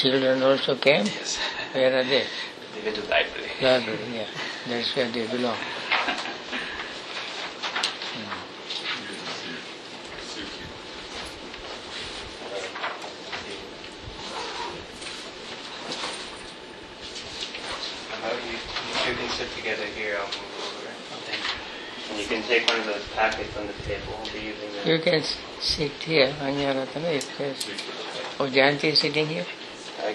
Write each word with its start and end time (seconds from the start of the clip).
Children 0.00 0.42
also 0.42 0.76
came. 0.76 1.04
Yes. 1.04 1.36
Where 1.72 1.98
are 1.98 2.02
they? 2.02 2.24
They 2.74 2.82
went 2.82 2.96
to 2.96 3.02
the 3.02 3.08
library. 3.08 3.50
Library, 3.60 3.98
yeah. 4.14 4.26
That's 4.66 4.96
where 4.96 5.10
they 5.10 5.26
belong. 5.26 5.58
You, 18.40 18.56
you 19.06 19.16
can 19.16 19.28
sit 19.28 19.52
together 19.54 19.84
here. 19.84 20.16
I'll 20.18 20.26
move 20.28 20.38
over. 20.64 20.88
And 22.08 22.18
you 22.18 22.26
can 22.26 22.42
take 22.44 22.66
one 22.68 22.80
of 22.80 22.86
those 22.86 23.06
packets 23.14 23.54
on 23.58 23.66
the 23.66 23.74
table. 23.84 24.18
We'll 24.22 24.32
be 24.32 24.46
using 24.46 24.72
that. 24.76 24.86
You 24.86 24.98
can 24.98 25.22
sit 25.60 25.92
here, 25.92 26.32
Anyaratana, 26.40 27.16
if 27.16 27.36
there's... 27.36 27.66
Oh, 28.40 28.46
Jayanti 28.48 28.92
is 28.92 28.98
sitting 29.00 29.26
here? 29.26 29.44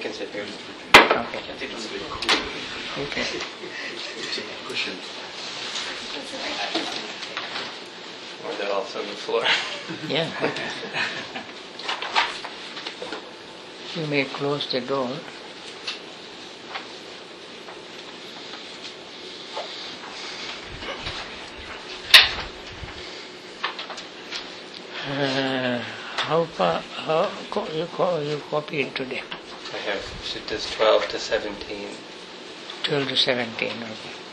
Can 0.05 0.13
sit 0.13 0.29
here. 0.29 0.45
Okay. 0.93 1.39
Okay. 3.01 3.25
Cushion. 4.67 4.93
Or 8.45 8.53
they're 8.53 8.71
also 8.71 8.99
on 9.01 9.07
the 9.07 9.15
floor. 9.15 9.43
Yeah. 10.07 10.29
You 13.95 14.05
may 14.05 14.25
close 14.25 14.71
the 14.71 14.81
door. 14.81 15.09
Uh, 25.09 25.79
how 26.17 26.45
far, 26.45 26.81
how, 26.81 27.31
co- 27.49 27.67
you, 27.73 27.87
co- 27.87 28.19
you 28.19 28.39
copied 28.51 28.93
today? 28.93 29.23
I 29.75 29.77
have 29.79 29.99
suttas 30.23 30.73
12 30.77 31.09
to 31.09 31.19
17. 31.19 31.89
12 32.83 33.09
to 33.09 33.17
17, 33.17 33.83
okay. 33.83 34.24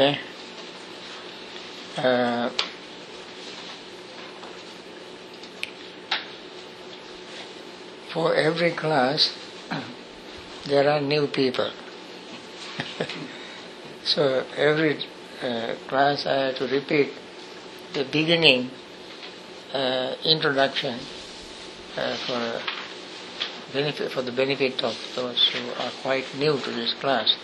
Okay. 0.00 0.18
Uh, 1.98 2.48
for 8.10 8.34
every 8.34 8.70
class, 8.70 9.36
there 10.66 10.88
are 10.88 11.02
new 11.02 11.26
people. 11.26 11.70
so 14.04 14.46
every 14.56 15.04
uh, 15.42 15.74
class 15.86 16.24
I 16.24 16.46
have 16.46 16.56
to 16.56 16.66
repeat 16.68 17.10
the 17.92 18.04
beginning 18.04 18.70
uh, 19.74 20.14
introduction 20.24 20.98
uh, 21.98 22.16
for 22.16 22.62
benefit 23.74 24.12
for 24.12 24.22
the 24.22 24.32
benefit 24.32 24.82
of 24.82 24.96
those 25.14 25.50
who 25.52 25.70
are 25.72 25.92
quite 26.00 26.24
new 26.38 26.58
to 26.58 26.70
this 26.70 26.94
class. 26.94 27.36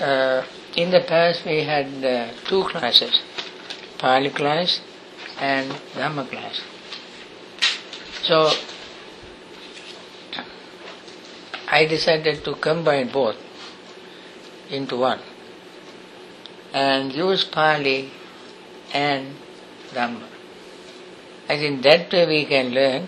Uh, 0.00 0.44
in 0.76 0.90
the 0.90 1.00
past, 1.00 1.44
we 1.44 1.62
had 1.62 2.04
uh, 2.04 2.32
two 2.46 2.64
classes, 2.64 3.20
Pali 3.96 4.30
class 4.30 4.80
and 5.38 5.70
Dhamma 5.94 6.28
class. 6.28 6.60
So, 8.22 8.50
I 11.68 11.86
decided 11.86 12.44
to 12.44 12.54
combine 12.56 13.08
both 13.12 13.36
into 14.70 14.96
one 14.96 15.20
and 16.72 17.12
use 17.12 17.44
Pali 17.44 18.10
and 18.92 19.36
Dhamma. 19.92 20.26
I 21.48 21.56
think 21.56 21.82
that 21.82 22.12
way 22.12 22.26
we 22.26 22.44
can 22.46 22.70
learn 22.70 23.06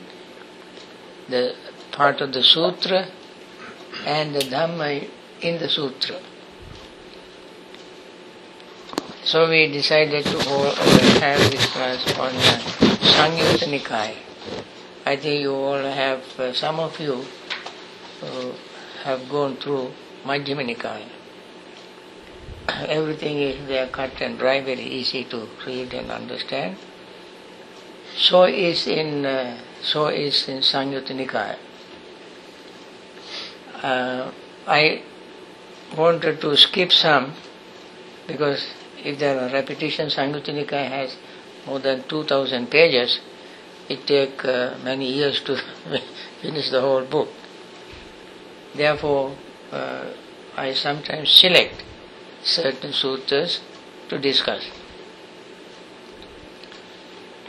the 1.28 1.56
part 1.90 2.20
of 2.20 2.32
the 2.32 2.44
sutra 2.44 3.08
and 4.04 4.34
the 4.34 4.40
Dhamma 4.40 5.08
in 5.40 5.58
the 5.58 5.68
sutra. 5.68 6.20
So 9.26 9.50
we 9.50 9.66
decided 9.66 10.24
to 10.24 10.38
have 11.18 11.40
this 11.50 11.66
class 11.72 11.98
on 12.16 12.30
Samyutta 13.02 13.66
Nikaya. 13.66 14.14
I 15.04 15.16
think 15.16 15.40
you 15.40 15.52
all 15.52 15.82
have, 15.82 16.22
uh, 16.38 16.52
some 16.52 16.78
of 16.78 17.00
you 17.00 17.24
uh, 18.22 18.52
have 19.02 19.28
gone 19.28 19.56
through 19.56 19.90
Majjhima 20.24 20.62
Nikaya. 20.70 21.08
Everything 22.88 23.38
is 23.38 23.66
there 23.66 23.88
cut 23.88 24.12
and 24.20 24.38
dry, 24.38 24.60
very 24.60 24.84
easy 24.84 25.24
to 25.24 25.48
read 25.66 25.92
and 25.92 26.12
understand. 26.12 26.76
So 28.14 28.44
is 28.44 28.86
in 28.86 29.26
uh, 29.26 29.58
so 29.82 30.06
is 30.06 30.48
in 30.48 30.58
Samyutta 30.58 31.10
Nikaya. 31.10 31.58
Uh, 33.82 34.30
I 34.68 35.02
wanted 35.96 36.40
to 36.42 36.56
skip 36.56 36.92
some 36.92 37.32
because 38.28 38.68
if 39.06 39.20
there 39.20 39.38
are 39.38 39.48
repetitions, 39.48 40.16
Samyutta 40.16 40.68
has 40.90 41.16
more 41.64 41.78
than 41.78 42.02
2000 42.08 42.68
pages. 42.68 43.20
It 43.88 44.04
takes 44.04 44.44
uh, 44.44 44.76
many 44.82 45.12
years 45.12 45.40
to 45.42 45.56
finish 46.42 46.70
the 46.70 46.80
whole 46.80 47.04
book. 47.04 47.28
Therefore, 48.74 49.36
uh, 49.70 50.06
I 50.56 50.72
sometimes 50.74 51.30
select 51.30 51.84
certain 52.42 52.92
sutras 52.92 53.60
to 54.08 54.18
discuss. 54.18 54.64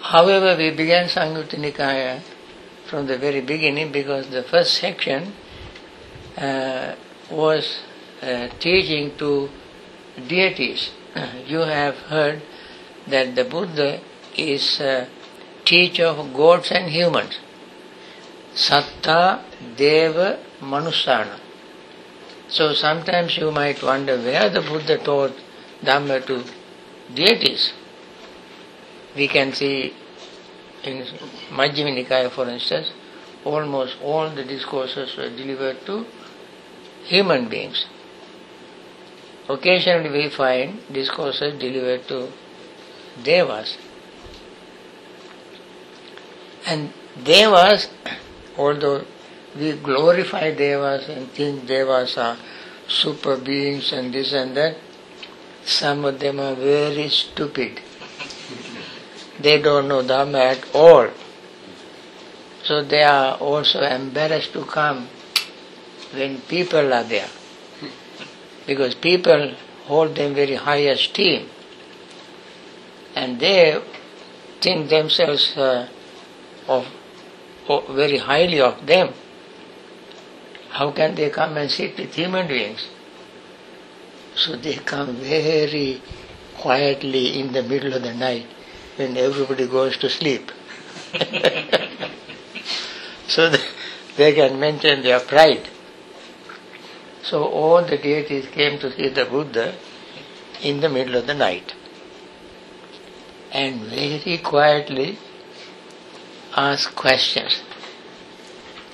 However, 0.02 0.56
we 0.56 0.70
began 0.72 1.10
Samyutta 1.10 1.58
Nikaya 1.58 2.22
from 2.86 3.08
the 3.08 3.18
very 3.18 3.42
beginning 3.42 3.92
because 3.92 4.30
the 4.30 4.44
first 4.44 4.76
section 4.76 5.34
uh, 6.38 6.96
was 7.32 7.80
uh, 8.22 8.48
teaching 8.60 9.18
to 9.18 9.50
deities. 10.28 10.92
You 11.48 11.60
have 11.60 11.96
heard 12.14 12.42
that 13.08 13.36
the 13.36 13.44
Buddha 13.44 14.02
is 14.36 14.80
a 14.80 15.08
teacher 15.66 16.06
of 16.06 16.34
gods 16.34 16.72
and 16.72 16.90
humans. 16.90 17.40
Satta, 18.54 19.42
Deva, 19.76 20.40
Manusana. 20.62 21.40
So 22.50 22.74
sometimes 22.74 23.38
you 23.38 23.52
might 23.52 23.84
wonder 23.84 24.18
where 24.18 24.50
the 24.50 24.62
Buddha 24.62 24.98
taught 24.98 25.34
Dhamma 25.84 26.26
to 26.28 26.44
deities. 27.14 27.74
We 29.16 29.28
can 29.28 29.54
see 29.54 29.94
in 30.84 31.06
Majjhima 31.52 31.92
Nikaya, 31.98 32.32
for 32.32 32.48
instance, 32.50 32.92
almost 33.44 33.98
all 34.02 34.30
the 34.30 34.44
discourses 34.44 35.16
were 35.18 35.30
delivered 35.30 35.86
to 35.86 36.06
human 37.04 37.50
beings. 37.50 37.86
Occasionally 39.50 40.10
we 40.10 40.30
find 40.30 40.82
discourses 40.92 41.58
delivered 41.60 42.08
to 42.10 42.28
devas. 43.24 43.78
And 46.66 46.92
devas, 47.24 47.88
although 48.58 49.06
we 49.58 49.74
glorify 49.74 50.54
devas 50.54 51.08
and 51.08 51.32
think 51.32 51.66
devas 51.66 52.18
are 52.18 52.38
super 52.88 53.38
beings 53.38 53.94
and 53.94 54.14
this 54.14 54.34
and 54.34 54.56
that, 54.58 54.76
some 55.64 56.04
of 56.06 56.20
them 56.20 56.40
are 56.40 56.56
very 56.56 57.08
stupid. 57.10 57.80
They 59.40 59.62
don't 59.62 59.88
know 59.88 60.02
Dhamma 60.02 60.58
at 60.58 60.76
all. 60.76 61.10
So 62.64 62.84
they 62.84 63.04
are 63.04 63.36
also 63.36 63.82
embarrassed 63.82 64.54
to 64.54 64.66
come 64.66 65.08
when 66.14 66.42
people 66.42 66.94
are 66.94 67.04
there. 67.04 67.30
Because 68.68 68.94
people 68.96 69.56
hold 69.86 70.16
them 70.16 70.36
very 70.36 70.56
high 70.56 70.84
esteem. 70.96 71.50
And 73.16 73.40
they 73.40 73.82
think 74.62 74.90
themselves 74.90 75.56
uh, 75.58 75.88
of, 76.68 76.86
of 77.68 77.88
very 77.96 78.18
highly 78.18 78.60
of 78.60 78.86
them. 78.86 79.14
How 80.70 80.92
can 80.92 81.16
they 81.16 81.30
come 81.30 81.58
and 81.58 81.72
sit 81.72 81.98
with 81.98 82.14
human 82.14 82.48
beings? 82.48 82.88
So 84.36 84.56
they 84.56 84.76
come 84.76 85.16
very 85.16 86.02
quietly 86.58 87.40
in 87.40 87.54
the 87.54 87.64
middle 87.64 87.94
of 87.94 88.04
the 88.04 88.14
night 88.14 88.46
when 88.98 89.18
everybody 89.18 89.68
goes 89.68 89.98
to 89.98 90.10
sleep. 90.10 90.52
so 93.28 93.52
they 94.18 94.34
can 94.34 94.60
maintain 94.60 95.02
their 95.02 95.20
pride. 95.20 95.68
So 97.30 97.44
all 97.44 97.84
the 97.84 97.98
deities 97.98 98.48
came 98.48 98.80
to 98.80 98.92
see 98.96 99.10
the 99.10 99.26
Buddha 99.26 99.76
in 100.62 100.80
the 100.80 100.88
middle 100.88 101.16
of 101.16 101.28
the 101.28 101.34
night 101.34 101.74
and 103.52 103.82
very 103.82 104.38
quietly 104.38 105.18
asked 106.56 106.96
questions, 106.96 107.62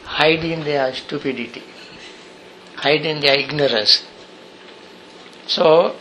hiding 0.03 0.63
their 0.63 0.93
stupidity, 0.93 1.63
hiding 2.77 3.19
their 3.19 3.37
ignorance. 3.39 4.03
So, 5.45 5.95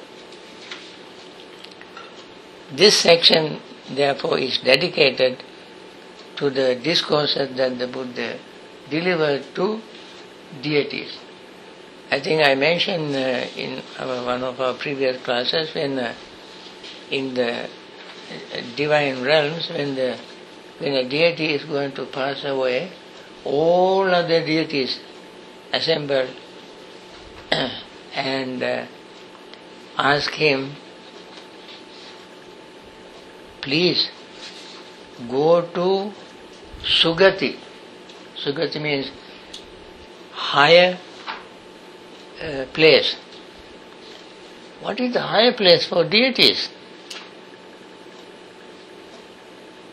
this 2.71 2.97
section 2.97 3.61
therefore 3.91 4.39
is 4.39 4.59
dedicated 4.59 5.43
to 6.37 6.49
the 6.49 6.77
discourses 6.77 7.55
that 7.57 7.79
the 7.79 7.89
Buddha 7.89 8.39
delivered 8.89 9.55
to 9.55 9.83
deities. 10.63 11.19
I 12.13 12.21
think 12.21 12.45
I 12.45 12.55
mentioned 12.55 13.15
uh, 13.17 13.47
in 13.57 13.83
our, 13.99 14.23
one 14.27 14.45
of 14.45 14.61
our 14.61 14.75
previous 14.75 15.23
classes 15.23 15.75
when 15.75 15.99
uh, 15.99 16.15
in 17.11 17.33
the 17.33 17.65
uh, 17.65 17.69
divine 18.77 19.23
realms 19.23 19.71
when 19.71 19.95
the 19.95 20.19
when 20.79 20.93
a 20.93 21.09
deity 21.09 21.55
is 21.55 21.65
going 21.65 21.93
to 21.93 22.05
pass 22.05 22.45
away, 22.45 22.93
all 23.45 24.15
other 24.15 24.45
deities 24.45 25.01
assemble 25.73 26.29
and 28.15 28.63
uh, 28.63 28.85
ask 29.97 30.33
him, 30.33 30.77
please 33.63 34.11
go 35.31 35.63
to 35.63 36.13
Sugati. 36.83 37.59
Sugati 38.37 38.83
means 38.83 39.11
higher 40.33 40.99
uh, 42.43 42.67
place. 42.73 43.17
What 44.81 44.99
is 44.99 45.13
the 45.13 45.23
higher 45.23 45.53
place 45.53 45.87
for 45.87 46.05
deities? 46.05 46.69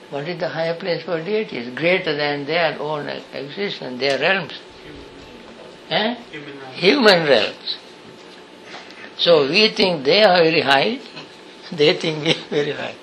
What 0.10 0.28
is 0.28 0.40
the 0.40 0.50
higher 0.50 0.74
place 0.74 1.04
for 1.04 1.24
deities? 1.24 1.70
Greater 1.76 2.16
than 2.16 2.46
their 2.46 2.80
own 2.80 3.08
existence, 3.08 4.00
their 4.00 4.18
realms. 4.20 4.60
Eh? 5.92 6.16
Human 6.74 7.28
realms. 7.28 7.78
So 9.18 9.48
we 9.48 9.70
think 9.70 10.06
they 10.06 10.24
are 10.24 10.38
very 10.38 10.62
high, 10.62 11.00
they 11.72 11.94
think 11.94 12.24
we 12.24 12.32
are 12.32 12.50
very 12.50 12.72
high. 12.72 12.96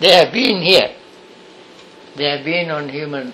They 0.00 0.12
have 0.12 0.32
been 0.32 0.62
here. 0.62 0.94
They 2.16 2.24
have 2.24 2.44
been 2.44 2.70
on 2.70 2.88
human 2.88 3.32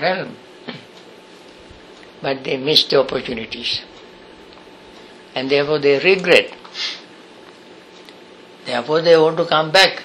realm. 0.00 0.36
But 2.22 2.42
they 2.42 2.56
missed 2.56 2.90
the 2.90 3.00
opportunities. 3.00 3.82
And 5.36 5.50
therefore 5.50 5.78
they 5.78 5.98
regret. 5.98 6.52
Therefore 8.64 9.02
they 9.02 9.16
want 9.16 9.36
to 9.36 9.44
come 9.44 9.70
back 9.70 10.02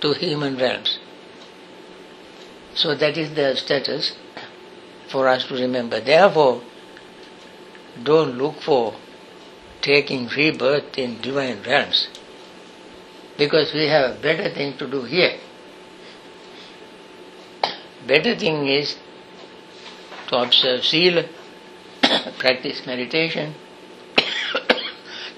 to 0.00 0.12
human 0.14 0.56
realms. 0.56 0.98
So 2.74 2.94
that 2.94 3.18
is 3.18 3.34
the 3.34 3.54
status 3.56 4.16
for 5.08 5.28
us 5.28 5.46
to 5.48 5.54
remember. 5.54 6.00
Therefore, 6.00 6.62
don't 8.02 8.38
look 8.38 8.62
for 8.62 8.94
taking 9.82 10.28
rebirth 10.28 10.96
in 10.96 11.20
divine 11.20 11.62
realms 11.66 12.08
because 13.36 13.74
we 13.74 13.88
have 13.88 14.10
a 14.10 14.20
better 14.20 14.48
thing 14.48 14.76
to 14.78 14.86
do 14.86 15.02
here. 15.02 15.38
Better 18.06 18.34
thing 18.36 18.66
is 18.68 18.96
to 20.28 20.36
observe 20.36 20.84
sila, 20.84 21.24
practice 22.38 22.86
meditation, 22.86 23.54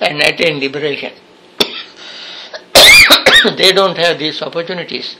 and 0.04 0.20
attain 0.22 0.60
liberation. 0.60 1.12
they 3.56 3.72
don't 3.72 3.96
have 3.96 4.18
these 4.18 4.40
opportunities. 4.42 5.16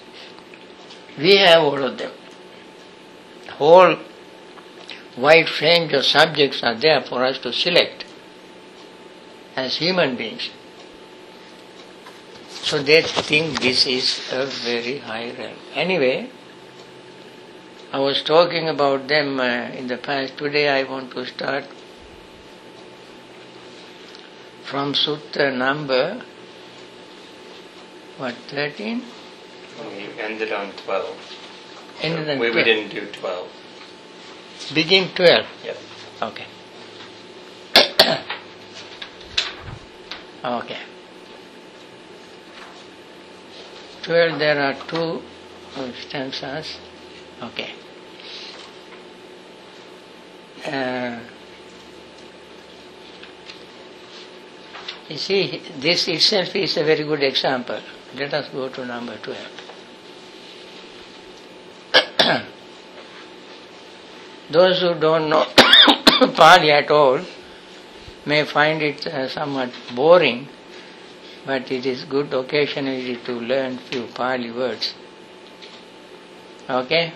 We 1.19 1.36
have 1.36 1.62
all 1.62 1.82
of 1.82 1.98
them. 1.98 2.12
Whole 3.58 3.96
wide 5.17 5.48
range 5.60 5.93
of 5.93 6.05
subjects 6.05 6.62
are 6.62 6.74
there 6.74 7.03
for 7.03 7.24
us 7.24 7.38
to 7.38 7.53
select 7.53 8.05
as 9.56 9.76
human 9.76 10.17
beings. 10.17 10.50
So 12.48 12.82
they 12.82 13.03
think 13.03 13.60
this 13.60 13.86
is 13.86 14.29
a 14.32 14.46
very 14.46 14.98
high 14.98 15.32
realm. 15.38 15.56
Anyway, 15.74 16.31
I 17.93 17.98
was 17.98 18.22
talking 18.22 18.69
about 18.69 19.06
them 19.06 19.38
uh, 19.38 19.70
in 19.79 19.86
the 19.86 19.98
past. 19.98 20.36
Today 20.38 20.69
I 20.69 20.82
want 20.82 21.12
to 21.12 21.26
start 21.26 21.64
from 24.74 24.93
Sutta 24.93 25.56
number, 25.56 26.20
what, 28.19 28.34
13? 28.48 29.04
You 29.96 30.10
ended 30.19 30.50
on 30.52 30.72
12. 30.72 31.16
Ended 32.02 32.28
on 32.31 32.38
we, 32.40 32.50
we 32.50 32.64
didn't 32.64 32.90
do 32.90 33.06
12. 33.12 33.48
Begin 34.74 35.10
12. 35.14 35.46
Yep. 35.64 35.76
Okay. 36.22 36.46
okay. 40.44 40.81
12, 44.02 44.38
there 44.40 44.60
are 44.60 44.74
two 44.88 45.22
stanzas. 46.08 46.78
Okay. 47.40 47.70
Uh, 50.66 51.20
you 55.08 55.17
see, 55.19 55.63
this 55.79 56.08
itself 56.08 56.55
is 56.56 56.77
a 56.77 56.84
very 56.84 57.05
good 57.05 57.23
example. 57.23 57.81
Let 58.17 58.32
us 58.32 58.49
go 58.49 58.69
to 58.69 58.87
number 58.87 59.17
12. 59.19 59.39
Those 64.51 64.81
who 64.81 64.94
don't 64.94 65.29
know 65.29 65.46
Pali 66.37 66.70
at 66.70 66.91
all 66.91 67.20
may 68.25 68.44
find 68.44 68.82
it 68.82 69.06
uh, 69.06 69.29
somewhat 69.29 69.70
boring, 69.94 70.49
but 71.44 71.70
it 71.70 71.84
is 71.84 72.05
good 72.05 72.32
occasionally 72.32 73.17
to 73.25 73.32
learn 73.32 73.79
few 73.79 74.06
Pali 74.15 74.51
words. 74.51 74.94
Okay? 76.69 77.13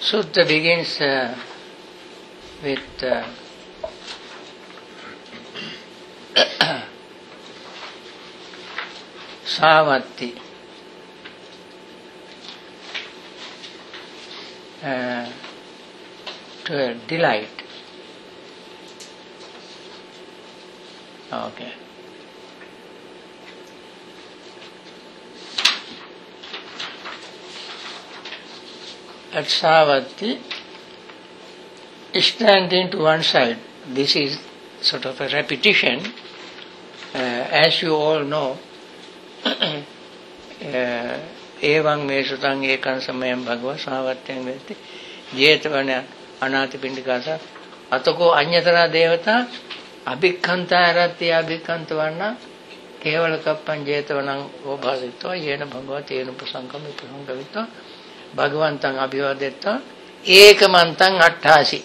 Sutta 0.00 0.46
begins 0.48 1.00
uh, 1.00 1.36
with 2.62 3.02
uh, 3.02 3.24
Savatthi. 9.44 10.38
Uh, 14.82 15.28
to 16.64 16.94
delight. 17.08 17.48
Okay. 21.32 21.72
At 29.32 29.44
Savatthi, 29.44 30.40
standing 32.14 32.90
to 32.90 32.98
one 32.98 33.22
side. 33.22 33.58
This 33.86 34.16
is 34.16 34.38
sort 34.80 35.04
of 35.04 35.20
a 35.20 35.28
repetition. 35.28 36.00
Uh, 37.14 37.18
as 37.18 37.82
you 37.82 37.94
all 37.94 38.24
know, 38.24 38.58
ඒවං 41.62 42.00
මේ 42.02 42.22
සුතං 42.24 42.62
ඒකං 42.64 43.00
සමයං 43.00 43.44
භගව 43.44 43.78
සාවත්තං 43.78 44.44
වේති 44.44 44.74
ජේතවන 45.34 45.90
අනාථපිණ්ඩිකාස 46.40 47.28
අතකෝ 47.90 48.30
අඤ්‍යතර 48.32 48.76
දේවතා 48.92 49.40
අභික්ඛන්තාරත්‍ය 50.06 51.26
අභික්ඛන්තවන්න 51.32 52.22
කේවල 53.00 53.34
කප්පං 53.38 53.86
ජේතවනං 53.86 54.42
ඕභාසිතෝ 54.64 55.34
යේන 55.36 55.62
භගව 55.66 56.02
තේන 56.04 56.34
ප්‍රසංගම 56.34 56.84
ප්‍රසංගවිතෝ 56.92 57.66
භගවන්තං 58.36 58.96
අභිවාදෙත්තා 58.98 59.76
ඒකමන්තං 60.24 61.14
අට්ඨාසී 61.20 61.84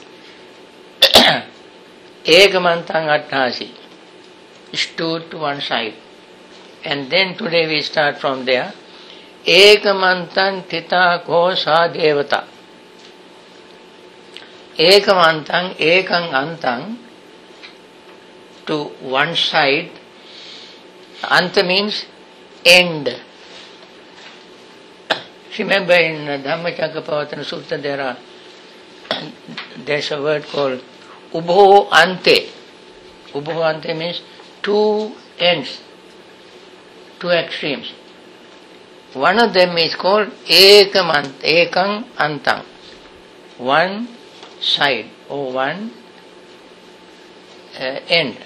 Ekamantang 2.26 3.08
Atthasi 3.08 3.70
stood 4.74 5.32
to 5.32 5.38
one 5.38 5.62
side. 5.62 5.94
And 6.84 7.10
then 7.10 7.38
today 7.38 7.68
we 7.68 7.82
start 7.82 8.20
from 8.20 8.44
there. 8.46 8.74
Ekamantang 9.46 10.68
Tita 10.68 11.24
Ko 11.26 11.56
Sa 11.56 11.88
Devata. 11.88 12.48
Ekamantang, 14.78 15.78
Ekang 15.78 16.34
Antang, 16.34 16.98
to 18.66 18.86
one 19.06 19.36
side. 19.36 19.92
Anta 21.22 21.66
means 21.66 22.06
end. 22.66 23.08
Remember 25.60 25.94
in 25.94 26.26
Dhammacakkappavattana 26.42 27.46
Sutta 27.46 27.82
there 27.82 28.02
are, 28.02 28.18
there's 29.86 30.12
a 30.12 30.22
word 30.22 30.44
called 30.48 30.82
ubho 31.34 31.90
ante 31.92 32.38
ubho 33.34 33.62
ante 33.64 33.94
means 33.94 34.22
two 34.62 35.12
ends 35.40 35.82
two 37.24 37.32
extremes. 37.32 37.94
One 39.14 39.40
of 39.40 39.54
them 39.54 39.78
is 39.78 39.96
called 39.96 40.28
ekam 40.44 41.08
ekang 41.40 42.04
antang, 42.20 42.66
one 43.58 44.10
side 44.60 45.08
or 45.30 45.54
one 45.54 45.92
uh, 47.80 48.00
end. 48.10 48.38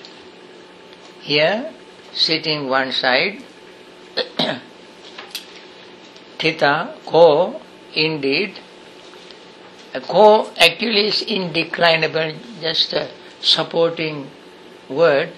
Here, 1.21 1.73
sitting 2.13 2.69
one 2.69 2.91
side, 2.91 3.41
thita, 6.39 6.93
ko, 7.05 7.59
indeed, 7.95 8.59
ko 10.01 10.49
actually 10.57 11.07
is 11.07 11.23
indeclinable, 11.23 12.35
just 12.61 12.93
a 12.93 13.09
supporting 13.41 14.29
word 14.89 15.31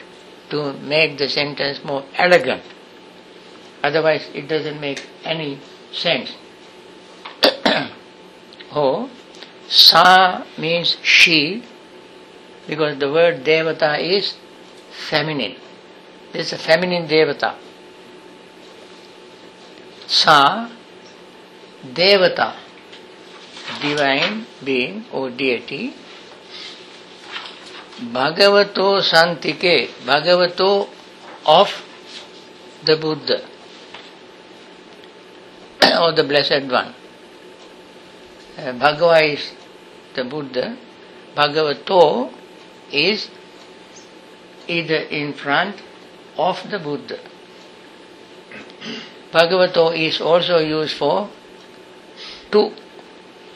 to 0.50 0.74
make 0.74 1.18
the 1.18 1.30
sentence 1.30 1.84
more 1.84 2.04
elegant. 2.16 2.64
Otherwise, 3.84 4.30
it 4.34 4.48
doesn't 4.48 4.80
make 4.80 5.08
any 5.24 5.60
sense. 5.92 6.34
oh, 8.72 9.10
sa 9.68 10.44
means 10.58 10.98
she, 11.02 11.64
because 12.68 12.98
the 13.00 13.12
word 13.12 13.44
devata 13.44 14.00
is 14.00 14.36
feminine. 14.92 15.56
This 16.34 16.48
is 16.48 16.54
a 16.54 16.58
feminine 16.58 17.08
devata. 17.08 17.56
Sa, 20.08 20.70
devata, 21.86 22.56
divine 23.82 24.46
being 24.64 25.06
or 25.12 25.30
deity. 25.30 25.94
Bhagavato 28.00 29.02
Santike, 29.02 29.90
Bhagavato 30.06 30.88
of 31.46 31.70
the 32.86 32.96
Buddha 32.96 33.42
or 36.02 36.14
the 36.14 36.24
Blessed 36.24 36.64
One. 36.72 36.94
Uh, 38.58 38.74
Bhagava 38.74 39.34
is 39.34 39.52
the 40.16 40.24
Buddha, 40.24 40.78
Bhagavato 41.36 42.32
is 42.92 43.30
either 44.68 44.96
in 44.96 45.34
front 45.34 45.76
of 46.38 46.70
the 46.70 46.80
Buddha. 46.80 47.20
Bhagavato 49.32 49.96
is 49.96 50.22
also 50.22 50.60
used 50.60 50.96
for 50.96 51.30
to 52.52 52.72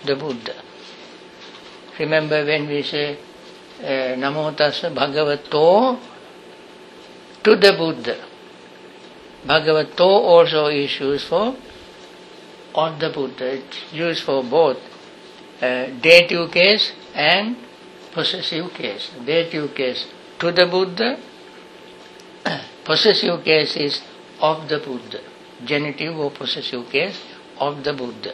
the 0.06 0.16
Buddha. 0.16 0.56
Remember 2.00 2.44
when 2.46 2.68
we 2.68 2.84
say 2.84 3.18
uh, 3.80 4.16
Namo 4.18 4.56
Bhagavato 4.56 6.00
to 7.44 7.56
the 7.56 7.74
Buddha. 7.74 8.18
Bhagavato 9.46 10.00
also 10.02 10.68
is 10.68 11.00
used 11.00 11.28
for 11.28 11.56
on 12.76 13.00
the 13.00 13.10
Buddha. 13.10 13.54
It's 13.56 13.94
used 13.94 14.24
for 14.24 14.44
both 14.44 14.78
uh, 15.62 15.88
dative 16.02 16.52
case 16.52 16.94
and 17.14 17.58
possessive 18.14 18.74
case. 18.74 19.12
Dative 19.26 19.76
case 19.76 20.08
to 20.40 20.52
the 20.52 20.66
Buddha, 20.66 21.20
possessive 22.84 23.44
case 23.44 23.76
is 23.78 24.02
of 24.40 24.68
the 24.68 24.80
Buddha. 24.80 25.22
Genitive 25.64 26.18
or 26.18 26.32
possessive 26.32 26.90
case 26.90 27.22
of 27.60 27.84
the 27.84 27.94
Buddha. 27.94 28.34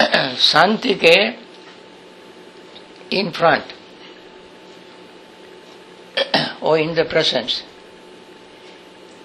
Santike 0.36 1.36
in 3.10 3.32
front 3.32 3.64
or 6.62 6.78
in 6.78 6.94
the 6.94 7.04
presence. 7.04 7.62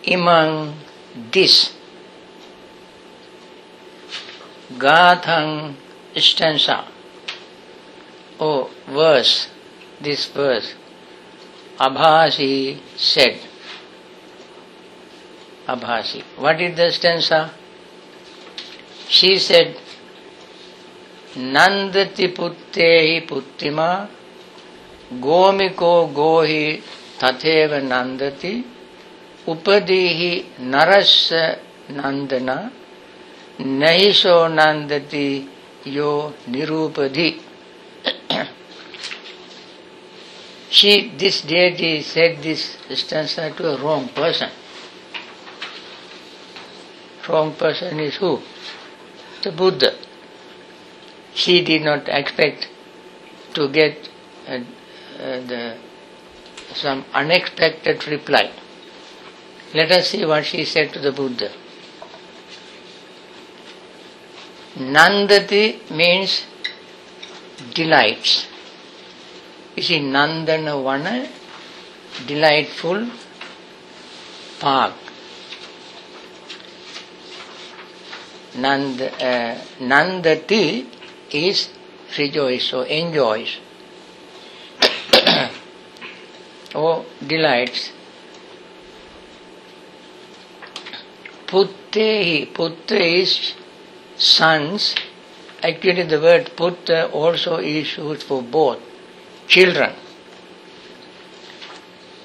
Imang 0.03 0.73
this 1.31 1.73
Gathang 4.73 5.75
stanza 6.17 6.85
or 8.39 8.69
verse, 8.87 9.47
this 10.01 10.25
verse, 10.27 10.73
Abhasi 11.79 12.79
said. 12.97 13.39
Abhasi. 15.67 16.23
What 16.37 16.59
is 16.61 16.75
the 16.75 16.91
stanza? 16.91 17.53
She 19.07 19.37
said, 19.37 19.77
Nandati 21.35 22.29
puttehi 22.29 23.27
puttima 23.27 24.07
gomiko 25.11 26.07
gohi 26.13 26.81
tatheva 27.19 27.79
nandati 27.81 28.63
upadihi 29.45 30.45
narasya 30.59 31.59
nandana 31.89 32.71
nahiso 33.59 34.47
nandati 34.47 35.47
yo 35.85 36.33
nirupadi. 36.47 37.41
she, 40.69 41.11
this 41.17 41.41
deity 41.41 42.01
said 42.01 42.41
this 42.41 42.77
stanza 42.95 43.51
to 43.51 43.73
a 43.73 43.77
wrong 43.77 44.07
person. 44.09 44.49
Wrong 47.27 47.53
person 47.55 47.99
is 47.99 48.15
who? 48.15 48.39
The 49.43 49.51
Buddha. 49.51 50.04
She 51.35 51.63
did 51.63 51.81
not 51.83 52.07
expect 52.07 52.69
to 53.55 53.67
get 53.69 54.09
uh, 54.47 54.51
uh, 54.51 54.61
the, 55.19 55.77
some 56.73 57.03
unexpected 57.13 58.07
reply. 58.07 58.51
Let 59.73 59.91
us 59.91 60.09
see 60.09 60.25
what 60.25 60.45
she 60.45 60.63
said 60.63 60.93
to 60.93 60.99
the 60.99 61.11
Buddha. 61.11 61.51
Nandati 64.77 65.91
means 65.91 66.45
delights. 67.73 68.47
You 69.75 69.83
see, 69.83 69.99
Nandana 69.99 70.81
Vana, 70.81 71.27
delightful 72.25 73.09
park. 74.59 74.93
Nand, 78.55 79.01
uh, 79.01 79.59
Nandati 79.79 80.94
is 81.35 81.69
rejoice 82.17 82.71
or 82.73 82.85
enjoys 82.85 83.57
or 86.73 87.05
delights. 87.27 87.91
Puttehi, 91.47 92.51
putra 92.53 93.01
is 93.21 93.53
sons. 94.17 94.95
Actually, 95.61 96.03
the 96.03 96.19
word 96.19 96.51
putra 96.55 97.11
also 97.11 97.57
is 97.57 97.97
used 97.97 98.23
for 98.23 98.41
both 98.41 98.79
children. 99.47 99.93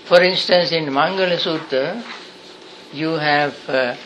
For 0.05 0.23
instance, 0.23 0.73
in 0.73 0.87
Mangala 0.87 1.39
Sutta, 1.39 2.03
you 2.93 3.11
have 3.11 3.55
uh, 3.69 3.97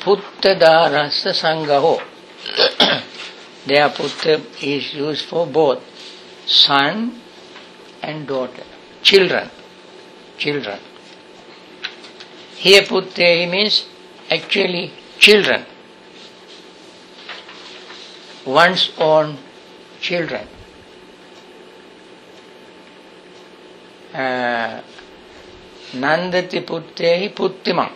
Puttadarasa 0.00 1.32
Sangaho. 1.32 2.11
There 3.64 3.88
putra 3.90 4.40
is 4.62 4.94
used 4.94 5.26
for 5.26 5.46
both 5.46 5.80
son 6.46 7.20
and 8.02 8.26
daughter, 8.26 8.64
children, 9.02 9.48
children. 10.36 10.78
Here 12.56 12.82
putra 12.82 13.48
means 13.50 13.86
actually 14.30 14.92
children, 15.18 15.64
one's 18.44 18.90
own 18.98 19.38
children. 20.00 20.48
Uh, 24.12 24.82
Nandati 25.92 26.64
Puttehi 26.64 27.32
Puttima. 27.34 27.90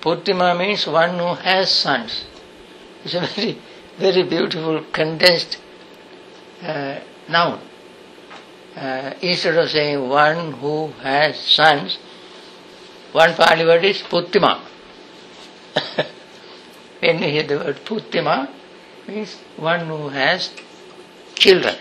Puttima 0.00 0.56
means 0.58 0.86
one 0.86 1.18
who 1.18 1.34
has 1.34 1.70
sons. 1.70 2.24
It's 3.04 3.14
a 3.14 3.20
very, 3.20 3.58
very 4.02 4.24
beautiful 4.24 4.84
condensed 4.92 5.58
uh, 6.62 6.98
noun. 7.28 7.60
Uh, 8.76 9.12
instead 9.20 9.56
of 9.56 9.68
saying 9.70 10.08
one 10.08 10.52
who 10.54 10.88
has 11.02 11.38
sons, 11.38 11.98
one 13.12 13.34
Pali 13.34 13.64
word 13.64 13.84
is 13.84 14.02
Puttima. 14.02 14.60
when 17.00 17.22
you 17.22 17.28
hear 17.28 17.42
the 17.44 17.58
word 17.58 17.76
Puttima, 17.84 18.48
means 19.06 19.36
one 19.56 19.86
who 19.86 20.08
has 20.08 20.50
children, 21.34 21.76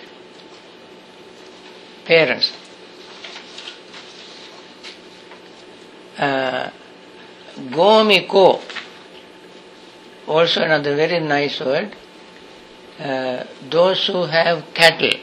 parents. 2.06 2.52
Uh, 6.20 6.70
Gomiko, 7.58 8.62
also 10.28 10.62
another 10.62 10.96
very 10.96 11.20
nice 11.20 11.60
word. 11.60 11.96
Uh, 13.02 13.44
those 13.68 14.06
who 14.08 14.26
have 14.26 14.74
cattle, 14.76 15.20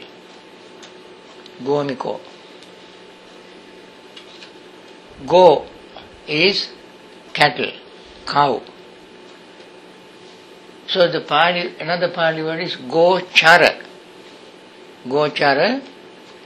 Gomiko. 1.63 2.19
Go 5.25 5.65
is 6.27 6.69
cattle, 7.33 7.71
cow. 8.25 8.61
So 10.87 11.09
the 11.09 11.21
Pali, 11.21 11.75
another 11.79 12.09
Pali 12.11 12.43
word 12.43 12.59
is 12.59 12.75
Gochara. 12.75 13.81
Gochara, 15.05 15.81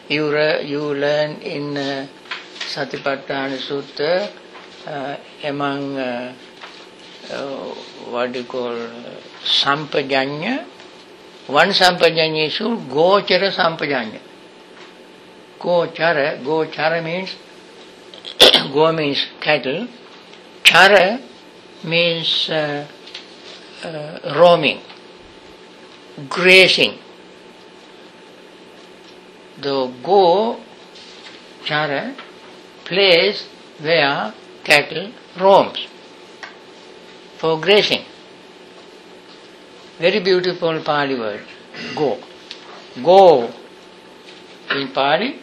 you, 0.09 0.31
re, 0.31 0.63
you 0.65 0.81
learn 0.81 1.41
in 1.41 1.77
uh, 1.77 2.07
Satipatthana 2.59 3.57
Sutta 3.57 4.29
uh, 4.85 5.17
among 5.43 5.97
uh, 5.97 6.35
uh, 7.31 7.73
what 8.11 8.35
you 8.35 8.43
call 8.43 8.75
uh, 8.75 8.89
Sampajanya. 9.43 10.65
One 11.47 11.69
Sampajanya 11.69 12.47
is 12.47 12.57
Gochara 12.57 13.51
Sampajanya. 13.51 14.19
Gochara, 15.59 16.41
Gochara 16.43 17.03
means 17.03 17.35
Go 18.73 18.91
means 18.91 19.25
cattle. 19.39 19.87
Chara 20.63 21.19
means 21.83 22.49
uh, 22.49 22.87
uh, 23.83 24.33
roaming, 24.35 24.79
grazing. 26.29 26.97
The 29.61 29.93
go 30.01 30.59
chara 31.63 32.15
place 32.85 33.47
where 33.79 34.33
cattle 34.63 35.11
roams 35.39 35.87
for 37.37 37.59
grazing. 37.59 38.05
Very 40.03 40.19
beautiful 40.19 40.81
Pali 40.81 41.17
word, 41.17 41.43
go. 41.95 42.17
Go 43.01 43.49
in 44.75 44.89
Pali, 44.89 45.39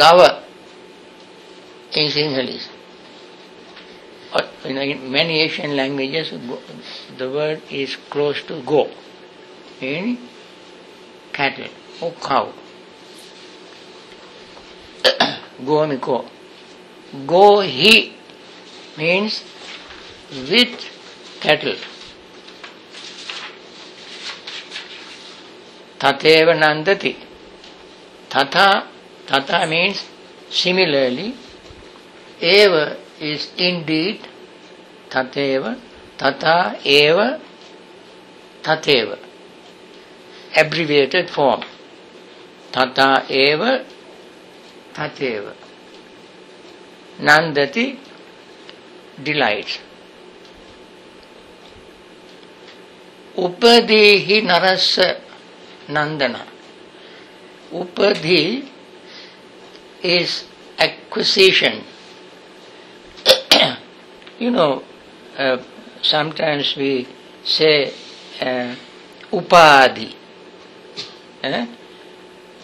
gava 0.00 0.44
in 1.92 2.08
Sinhalese. 2.16 2.68
In 4.64 5.10
many 5.10 5.40
Asian 5.40 5.74
languages, 5.76 6.30
the 7.18 7.28
word 7.28 7.62
is 7.68 7.96
close 8.10 8.42
to 8.44 8.62
go, 8.62 8.88
in 9.80 10.16
cattle 11.32 11.72
or 12.00 12.12
cow. 12.12 12.52
go 15.66 15.82
means 15.82 16.00
go. 16.00 16.24
Go 17.26 17.60
he 17.60 18.14
means 18.96 19.42
with 20.52 20.88
cattle. 21.40 21.76
Tateva 26.04 26.52
nandati. 26.52 27.16
Tata, 28.28 28.86
tata 29.26 29.66
means 29.66 30.04
similarly. 30.50 31.34
Eva 32.42 32.98
is 33.18 33.48
indeed 33.56 34.20
tateva, 35.08 35.78
tata 36.18 36.76
eva, 36.84 37.40
tateva. 38.62 39.16
Abbreviated 40.54 41.30
form. 41.30 41.62
Tata 42.70 43.24
eva, 43.30 43.82
tateva. 44.92 45.54
Nandati 47.18 47.98
delights. 49.22 49.78
Upadhi 53.38 54.42
narasa 54.42 55.24
nandana. 55.88 56.46
Upadhi 57.72 58.68
is 60.02 60.44
acquisition. 60.78 61.82
you 64.38 64.50
know, 64.50 64.82
uh, 65.36 65.58
sometimes 66.02 66.76
we 66.76 67.06
say 67.42 67.92
uh, 68.40 68.74
upadhi. 69.32 70.14
Eh? 71.42 71.66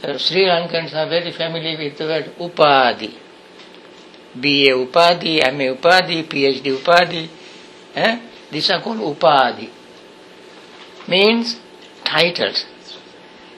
Uh, 0.02 0.16
Sri 0.18 0.44
Lankans 0.46 0.94
are 0.94 1.08
very 1.08 1.32
familiar 1.32 1.76
with 1.78 1.98
the 1.98 2.04
word 2.04 2.32
upadhi. 2.38 3.14
BA 4.34 4.70
upadhi, 4.72 5.40
MA 5.52 5.74
upadhi, 5.74 6.24
PhD 6.24 6.76
upadhi. 6.78 7.28
Eh? 7.94 8.20
These 8.50 8.70
are 8.70 8.80
called 8.80 8.98
upadhi. 8.98 9.68
Means 11.08 11.58
titles, 12.04 12.64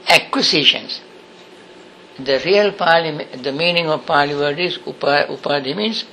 acquisitions. 0.08 1.00
The 2.18 2.40
real 2.44 2.72
Pali, 2.72 3.24
the 3.36 3.52
meaning 3.52 3.88
of 3.88 4.04
Pali 4.06 4.34
word 4.34 4.58
is 4.58 4.78
upa, 4.86 5.26
upadhi 5.28 5.74
means 5.74 6.04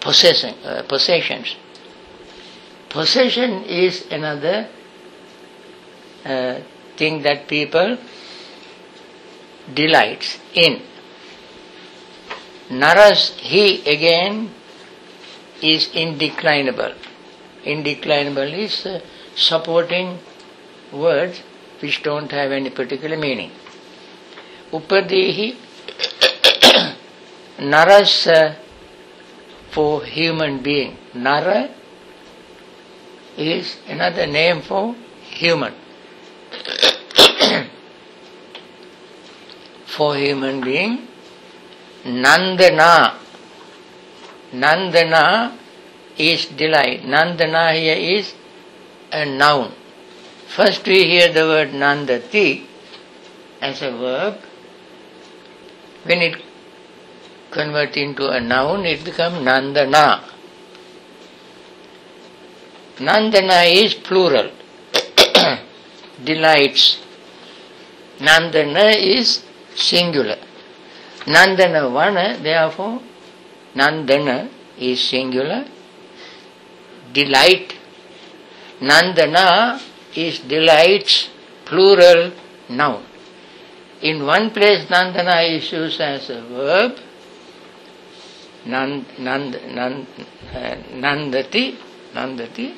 possessing, 0.00 0.54
uh, 0.64 0.82
possessions. 0.88 1.56
Possession 2.88 3.64
is 3.64 4.06
another 4.10 4.68
uh, 6.24 6.60
thing 6.96 7.22
that 7.22 7.48
people 7.48 7.98
delights 9.72 10.38
in. 10.54 10.80
Naras, 12.70 13.30
he 13.38 13.80
again 13.82 14.50
is 15.62 15.88
indeclinable. 15.88 16.94
Indeclinable 17.64 18.52
is 18.58 18.86
uh, 18.86 19.00
supporting 19.34 20.18
words 20.92 21.42
which 21.84 22.02
don't 22.02 22.32
have 22.32 22.50
any 22.50 22.70
particular 22.70 23.16
meaning. 23.16 23.50
Upadehi, 24.72 25.54
Naras 27.58 28.14
for 29.70 30.02
human 30.04 30.62
being. 30.62 30.96
Nara 31.14 31.68
is 33.36 33.76
another 33.86 34.26
name 34.26 34.62
for 34.62 34.94
human. 35.20 35.74
for 39.86 40.16
human 40.16 40.62
being. 40.62 41.06
Nandana. 42.04 43.14
Nandana 44.52 45.52
is 46.16 46.46
delight. 46.46 47.02
Nandana 47.02 47.74
here 47.74 48.18
is 48.18 48.34
a 49.12 49.26
noun. 49.26 49.72
First 50.46 50.86
we 50.86 51.04
hear 51.04 51.32
the 51.32 51.42
word 51.42 51.70
nandati 51.70 52.64
as 53.60 53.82
a 53.82 53.90
verb. 53.90 54.38
When 56.04 56.20
it 56.20 56.42
converts 57.50 57.96
into 57.96 58.28
a 58.28 58.40
noun, 58.40 58.84
it 58.84 59.04
becomes 59.04 59.38
nandana. 59.38 60.22
Nandana 62.98 63.60
is 63.82 63.94
plural. 63.94 64.50
Delights. 66.24 66.98
Nandana 68.18 68.94
is 68.96 69.42
singular. 69.74 70.36
Nandana 71.26 71.90
Vana, 71.92 72.38
therefore, 72.40 73.00
Nandana 73.74 74.48
is 74.78 75.00
singular. 75.00 75.64
Delight. 77.12 77.74
Nandana 78.80 79.80
is 80.16 80.38
delights, 80.40 81.30
plural 81.64 82.32
noun. 82.68 83.04
In 84.02 84.24
one 84.24 84.50
place, 84.50 84.84
Nandana 84.86 85.56
is 85.56 85.70
used 85.72 86.00
as 86.00 86.30
a 86.30 86.42
verb, 86.42 86.98
nand, 88.66 89.04
nand, 89.18 89.54
nand, 89.72 90.06
uh, 90.52 90.76
nandati, 90.92 91.76
nandati. 92.12 92.74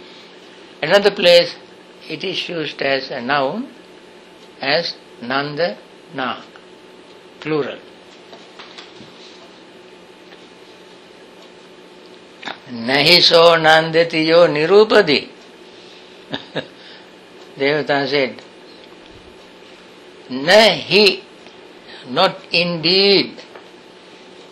Another 0.83 1.11
place, 1.11 1.57
it 2.09 2.22
is 2.22 2.49
used 2.49 2.81
as 2.83 3.11
a 3.11 3.20
noun, 3.20 3.68
as 4.61 4.94
nanda 5.22 5.77
na, 6.14 6.42
plural. 7.40 7.79
So 12.66 13.57
nandati 13.57 14.27
yo 14.27 14.46
nirupadi. 14.49 15.36
Devata 17.57 18.09
said, 18.09 18.42
Nahi, 20.31 21.23
not 22.09 22.37
indeed. 22.53 23.42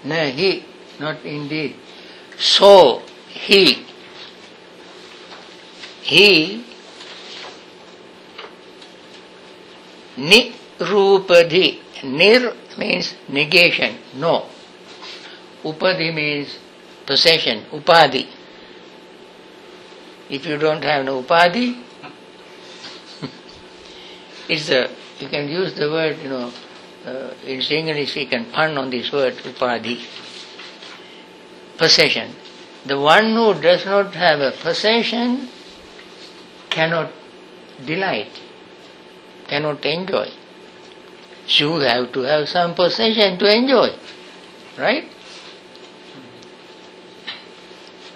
Nahi, 0.05 0.63
not 1.01 1.25
indeed. 1.25 1.77
So, 2.39 3.03
he. 3.29 3.85
He 6.03 6.65
Nirupadi. 10.17 11.81
Nir 12.05 12.53
means 12.79 13.15
negation, 13.29 13.97
no. 14.17 14.47
Upadi 15.65 16.15
means 16.15 16.59
possession, 17.07 17.65
upadi. 17.73 18.27
If 20.29 20.47
you 20.47 20.59
don't 20.59 20.83
have 20.85 21.05
no 21.05 21.23
upadi, 21.23 21.83
it's 24.49 24.69
a, 24.71 24.91
you 25.21 25.29
can 25.29 25.49
use 25.49 25.75
the 25.75 25.91
word, 25.91 26.19
you 26.23 26.29
know, 26.29 26.53
uh, 27.07 27.31
in 27.47 27.61
English 27.61 28.17
you 28.17 28.27
can 28.27 28.47
pun 28.47 28.77
on 28.79 28.91
this 28.91 29.13
word, 29.13 29.35
upadi. 29.35 30.01
Possession. 31.79 32.35
The 32.87 32.99
one 32.99 33.33
who 33.33 33.55
does 33.61 33.85
not 33.85 34.15
have 34.15 34.41
a 34.41 34.53
possession 34.53 35.49
cannot 36.71 37.11
delight, 37.85 38.41
cannot 39.49 39.85
enjoy. 39.85 40.29
You 41.47 41.79
have 41.81 42.13
to 42.13 42.21
have 42.21 42.49
some 42.49 42.75
possession 42.75 43.39
to 43.39 43.55
enjoy, 43.55 43.91
right? 44.79 45.05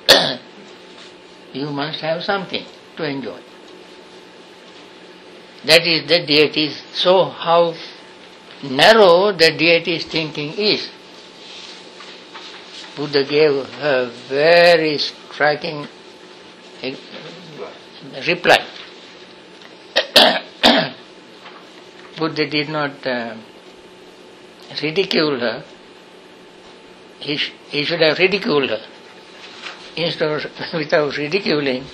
you 1.53 1.71
must 1.71 2.01
have 2.01 2.23
something 2.25 2.65
to 2.97 3.05
enjoy. 3.05 3.41
That 5.65 5.87
is 5.87 6.07
the 6.09 6.25
deity's. 6.25 6.83
So, 6.95 7.25
how 7.25 7.75
narrow 8.63 9.33
the 9.33 9.57
deity's 9.57 10.05
thinking 10.05 10.53
is. 10.55 10.89
Buddha 12.97 13.25
gave 13.25 13.53
a 13.81 14.11
very 14.29 14.99
striking 14.99 15.87
eh, 16.83 16.97
reply. 18.27 18.59
Buddha 22.19 22.47
did 22.51 22.69
not 22.69 23.07
uh, 23.07 23.37
ridicule 24.83 25.39
her. 25.39 25.65
He, 27.21 27.37
sh- 27.37 27.53
he 27.69 27.85
should 27.85 28.01
have 28.01 28.19
ridiculed 28.19 28.71
her. 28.71 28.85
Instead 29.97 30.31
of, 30.31 30.45
without 30.75 31.17
ridiculing, 31.17 31.85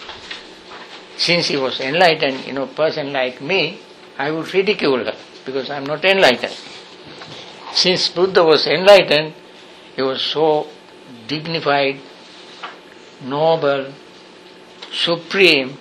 since 1.17 1.49
he 1.49 1.57
was 1.57 1.81
enlightened, 1.81 2.47
you 2.47 2.53
know, 2.53 2.67
person 2.67 3.13
like 3.13 3.41
me, 3.41 3.79
I 4.19 4.31
would 4.31 4.53
ridicule 4.53 5.05
her 5.05 5.17
because 5.45 5.71
I 5.71 5.77
am 5.77 5.87
not 5.87 6.05
enlightened. 6.05 6.57
Since 7.73 8.09
Buddha 8.09 8.45
was 8.45 8.67
enlightened, 8.67 9.35
he 9.97 10.03
was 10.03 10.23
so 10.23 10.69
dignified, 11.27 12.01
noble, 13.23 13.93
supreme, 14.93 15.77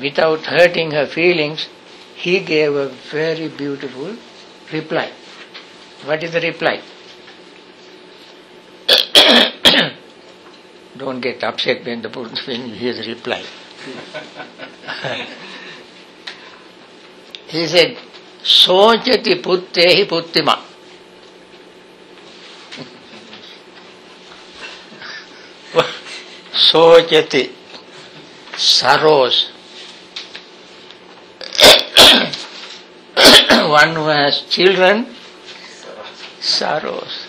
without 0.00 0.40
hurting 0.40 0.90
her 0.92 1.06
feelings, 1.06 1.68
he 2.14 2.40
gave 2.40 2.74
a 2.74 2.88
very 2.88 3.48
beautiful 3.48 4.16
reply. 4.72 5.10
What 6.04 6.22
is 6.22 6.32
the 6.32 6.40
reply? 6.40 6.80
Don't 10.96 11.20
get 11.20 11.42
upset 11.42 11.84
when 11.84 12.02
the 12.02 12.08
Buddha, 12.08 12.36
when 12.46 12.68
you 12.68 12.74
hear 12.74 12.94
the 12.94 13.14
reply. 13.14 13.44
He 17.48 17.66
said, 17.66 17.96
Sochati 18.42 19.42
puttehi 19.42 20.06
puttima. 20.08 20.58
Sochati 26.52 27.52
saros. 28.56 29.50
One 33.68 33.94
who 33.94 34.06
has 34.06 34.42
children, 34.42 35.06
sorrows. 36.40 37.26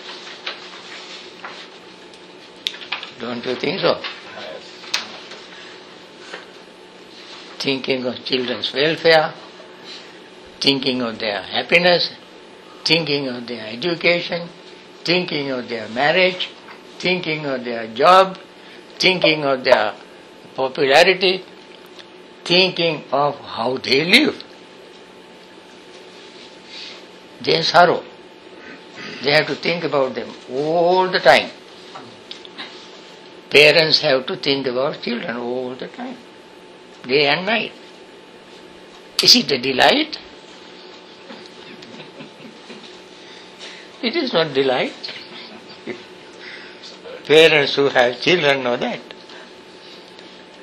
Don't 3.18 3.44
you 3.44 3.54
think 3.56 3.80
so? 3.80 4.00
Thinking 7.58 8.04
of 8.06 8.24
children's 8.24 8.72
welfare, 8.72 9.32
thinking 10.60 11.02
of 11.02 11.18
their 11.18 11.42
happiness, 11.42 12.12
thinking 12.84 13.28
of 13.28 13.46
their 13.46 13.66
education, 13.66 14.48
thinking 15.04 15.50
of 15.50 15.68
their 15.68 15.88
marriage, 15.88 16.50
thinking 16.98 17.46
of 17.46 17.64
their 17.64 17.86
job, 17.94 18.38
thinking 18.98 19.44
of 19.44 19.64
their 19.64 19.94
popularity, 20.54 21.44
thinking 22.44 23.04
of 23.12 23.38
how 23.40 23.76
they 23.78 24.04
live. 24.04 24.42
They 27.42 27.62
sorrow. 27.62 28.02
They 29.22 29.32
have 29.32 29.46
to 29.46 29.54
think 29.54 29.84
about 29.84 30.14
them 30.14 30.30
all 30.50 31.10
the 31.10 31.18
time. 31.18 31.50
Parents 33.50 34.00
have 34.00 34.26
to 34.26 34.36
think 34.36 34.66
about 34.66 35.02
children 35.02 35.36
all 35.36 35.74
the 35.74 35.88
time, 35.88 36.16
day 37.06 37.26
and 37.26 37.46
night. 37.46 37.72
Is 39.22 39.34
it 39.36 39.50
a 39.52 39.58
delight? 39.58 40.18
It 44.02 44.14
is 44.14 44.32
not 44.32 44.52
delight. 44.54 45.12
Parents 47.26 47.74
who 47.74 47.88
have 47.88 48.20
children 48.20 48.62
know 48.62 48.76
that. 48.76 49.00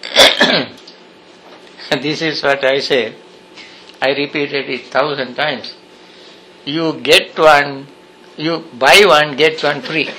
this 2.01 2.21
is 2.21 2.41
what 2.43 2.63
I 2.63 2.79
say. 2.79 3.15
I 4.01 4.09
repeated 4.09 4.69
it 4.69 4.85
thousand 4.87 5.35
times. 5.35 5.73
You 6.65 6.99
get 7.01 7.37
one, 7.37 7.87
you 8.37 8.63
buy 8.73 9.03
one, 9.05 9.35
get 9.35 9.61
one 9.63 9.81
free. 9.81 10.09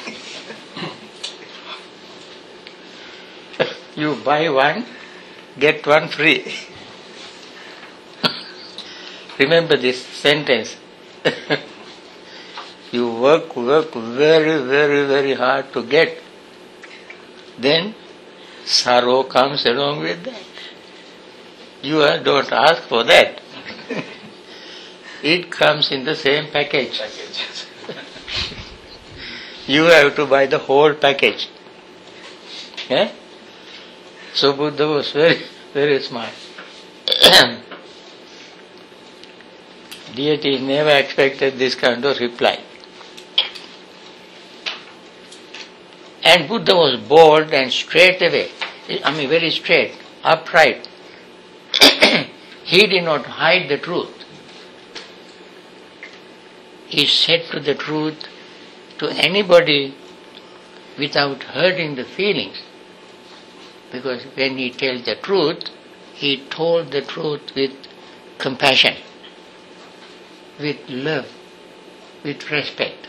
you 3.97 4.17
buy 4.25 4.49
one, 4.51 4.85
get 5.59 5.87
one 5.87 6.09
free. 6.09 6.53
Remember 9.38 9.77
this 9.77 10.05
sentence. 10.05 10.77
you 12.93 13.12
work, 13.12 13.57
work 13.57 13.93
very, 13.93 14.62
very, 14.62 15.07
very 15.07 15.35
hard 15.35 15.73
to 15.73 15.83
get. 15.83 16.19
Then 17.59 17.95
sorrow 18.64 19.25
comes 19.25 19.67
along 19.67 20.01
with 20.01 20.23
that. 20.25 20.43
You 21.83 21.99
don't 22.23 22.53
ask 22.53 22.83
for 22.85 23.05
that. 23.05 23.40
it 25.23 25.51
comes 25.51 25.90
in 25.90 26.05
the 26.05 26.14
same 26.14 26.51
package. 26.51 27.01
you 29.67 29.85
have 29.85 30.14
to 30.17 30.27
buy 30.27 30.47
the 30.47 30.59
whole 30.59 30.95
package. 30.95 31.49
Yeah? 32.88 33.11
So 34.35 34.53
Buddha 34.53 34.88
was 34.88 35.12
very, 35.12 35.42
very 35.73 36.03
smart. 36.03 36.33
Deity 40.16 40.59
never 40.59 40.90
expected 40.90 41.57
this 41.57 41.77
kind 41.77 42.05
of 42.05 42.18
reply. 42.18 42.61
And 46.25 46.49
Buddha 46.49 46.75
was 46.75 46.99
bold 47.01 47.55
and 47.55 47.73
straight 47.73 48.20
away. 48.23 48.51
I 49.05 49.16
mean, 49.16 49.29
very 49.29 49.51
straight, 49.51 49.97
upright. 50.25 50.88
he 52.64 52.88
did 52.88 53.05
not 53.05 53.27
hide 53.27 53.68
the 53.68 53.79
truth. 53.79 54.25
He 56.88 57.07
said 57.07 57.44
to 57.53 57.61
the 57.61 57.77
truth 57.77 58.27
to 58.99 59.09
anybody 59.11 59.94
without 60.99 61.44
hurting 61.44 61.94
the 61.94 62.05
feelings. 62.05 62.61
Because 63.92 64.23
when 64.35 64.59
he 64.59 64.70
tells 64.70 65.05
the 65.05 65.16
truth, 65.16 65.64
he 66.14 66.44
told 66.49 66.90
the 66.90 67.03
truth 67.03 67.55
with 67.55 67.73
compassion, 68.38 68.97
with 70.59 70.79
love, 70.88 71.27
with 72.25 72.51
respect. 72.51 73.09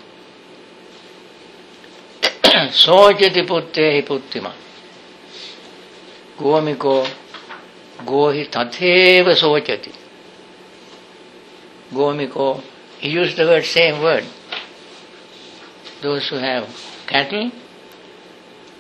Sochati 2.22 3.46
putte. 3.48 4.54
Gomiko 6.38 7.08
gohi 8.04 8.50
tatheva 8.50 9.34
sochati. 9.34 9.94
Gomiko, 11.92 12.62
he 13.00 13.10
used 13.10 13.38
the 13.38 13.46
word, 13.46 13.64
same 13.64 14.02
word. 14.02 14.26
Those 16.02 16.28
who 16.28 16.36
have 16.36 16.68
cattle, 17.08 17.52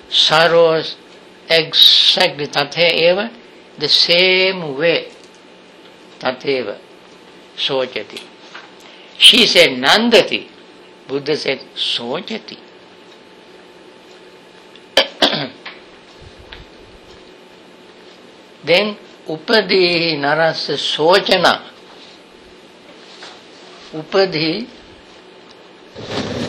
sorrows 0.09 0.97
exactly 1.49 2.47
tatheva, 2.47 3.31
the 3.77 3.87
same 3.87 4.77
way. 4.77 5.11
Tatheva 6.19 6.77
sochati. 7.55 8.21
She 9.17 9.45
said 9.47 9.69
Nandati. 9.69 10.49
Buddha 11.07 11.37
said 11.37 11.59
Sochati. 11.75 12.57
then 18.63 18.97
Upadhi 19.27 20.17
Narasya 20.17 20.77
Sochana. 20.77 21.61
Upadhi, 23.93 24.67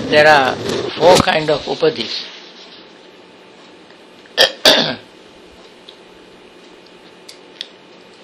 there 0.08 0.26
are 0.26 0.56
four 0.96 1.16
kind 1.16 1.50
of 1.50 1.60
upadhis. 1.62 2.35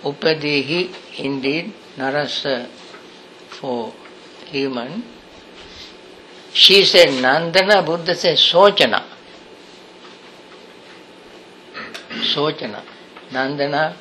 Upadhihi, 0.03 1.21
indeed, 1.21 1.73
Narasa 1.97 2.67
for 3.49 3.93
human. 4.47 5.05
She 6.53 6.85
said 6.85 7.09
Nandana, 7.09 7.85
Buddha 7.85 8.15
said 8.15 8.37
Sochana. 8.37 9.05
Sochana. 12.11 12.83
Nandana, 13.31 13.95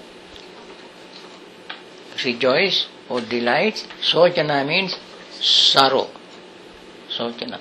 rejoice 2.26 2.88
or 3.08 3.22
delight. 3.22 3.88
Sochana 4.02 4.68
means 4.68 4.98
sorrow. 5.40 6.08
Sochana. 7.10 7.60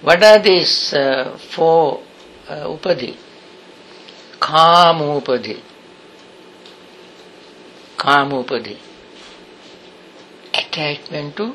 What 0.00 0.22
are 0.22 0.38
these 0.38 0.94
uh, 0.94 1.36
four 1.38 2.02
uh, 2.48 2.66
upadhi? 2.66 3.16
Kam 4.40 5.00
upadhi. 5.00 5.60
Kam 7.98 8.30
upadhi. 8.30 8.76
Attachment 10.54 11.36
to 11.36 11.54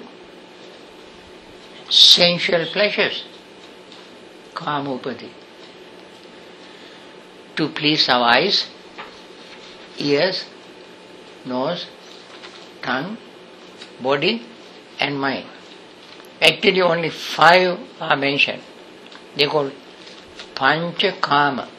sensual 1.90 2.66
pleasures. 2.74 3.24
Kam 4.54 4.88
upadhi. 4.88 5.30
To 7.56 7.70
please 7.70 8.10
our 8.10 8.24
eyes, 8.36 8.68
ears, 9.98 10.46
nose, 11.46 11.88
tongue, 12.82 13.18
body, 14.02 14.42
and 15.00 15.20
mind. 15.20 15.46
Actually, 16.42 16.82
only 16.82 17.10
five 17.10 17.80
are 18.02 18.18
mentioned. 18.18 18.62
They 19.38 19.46
call 19.46 19.72
Pancha 20.56 21.14
Kama. 21.22 21.70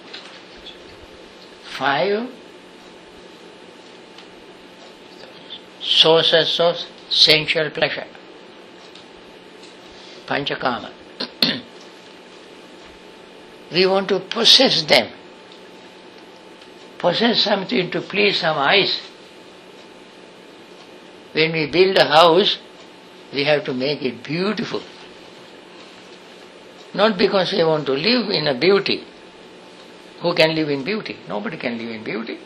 Five 1.76 2.30
sources 5.84 6.58
of 6.60 6.76
sensual 7.10 7.70
pleasure. 7.70 8.06
Panchakama. 10.26 10.90
we 13.72 13.86
want 13.86 14.08
to 14.08 14.20
possess 14.20 14.82
them. 14.84 15.12
Possess 16.98 17.42
something 17.42 17.90
to 17.90 18.00
please 18.00 18.42
our 18.42 18.56
eyes. 18.56 19.00
When 21.32 21.52
we 21.52 21.66
build 21.70 21.98
a 21.98 22.04
house, 22.06 22.58
we 23.32 23.44
have 23.44 23.64
to 23.64 23.74
make 23.74 24.00
it 24.02 24.22
beautiful. 24.22 24.80
Not 26.94 27.18
because 27.18 27.52
we 27.52 27.62
want 27.64 27.84
to 27.86 27.92
live 27.92 28.30
in 28.30 28.46
a 28.46 28.54
beauty. 28.54 29.04
Who 30.22 30.34
can 30.34 30.54
live 30.54 30.70
in 30.70 30.84
beauty? 30.84 31.18
Nobody 31.28 31.58
can 31.58 31.76
live 31.76 31.90
in 31.90 32.04
beauty. 32.04 32.38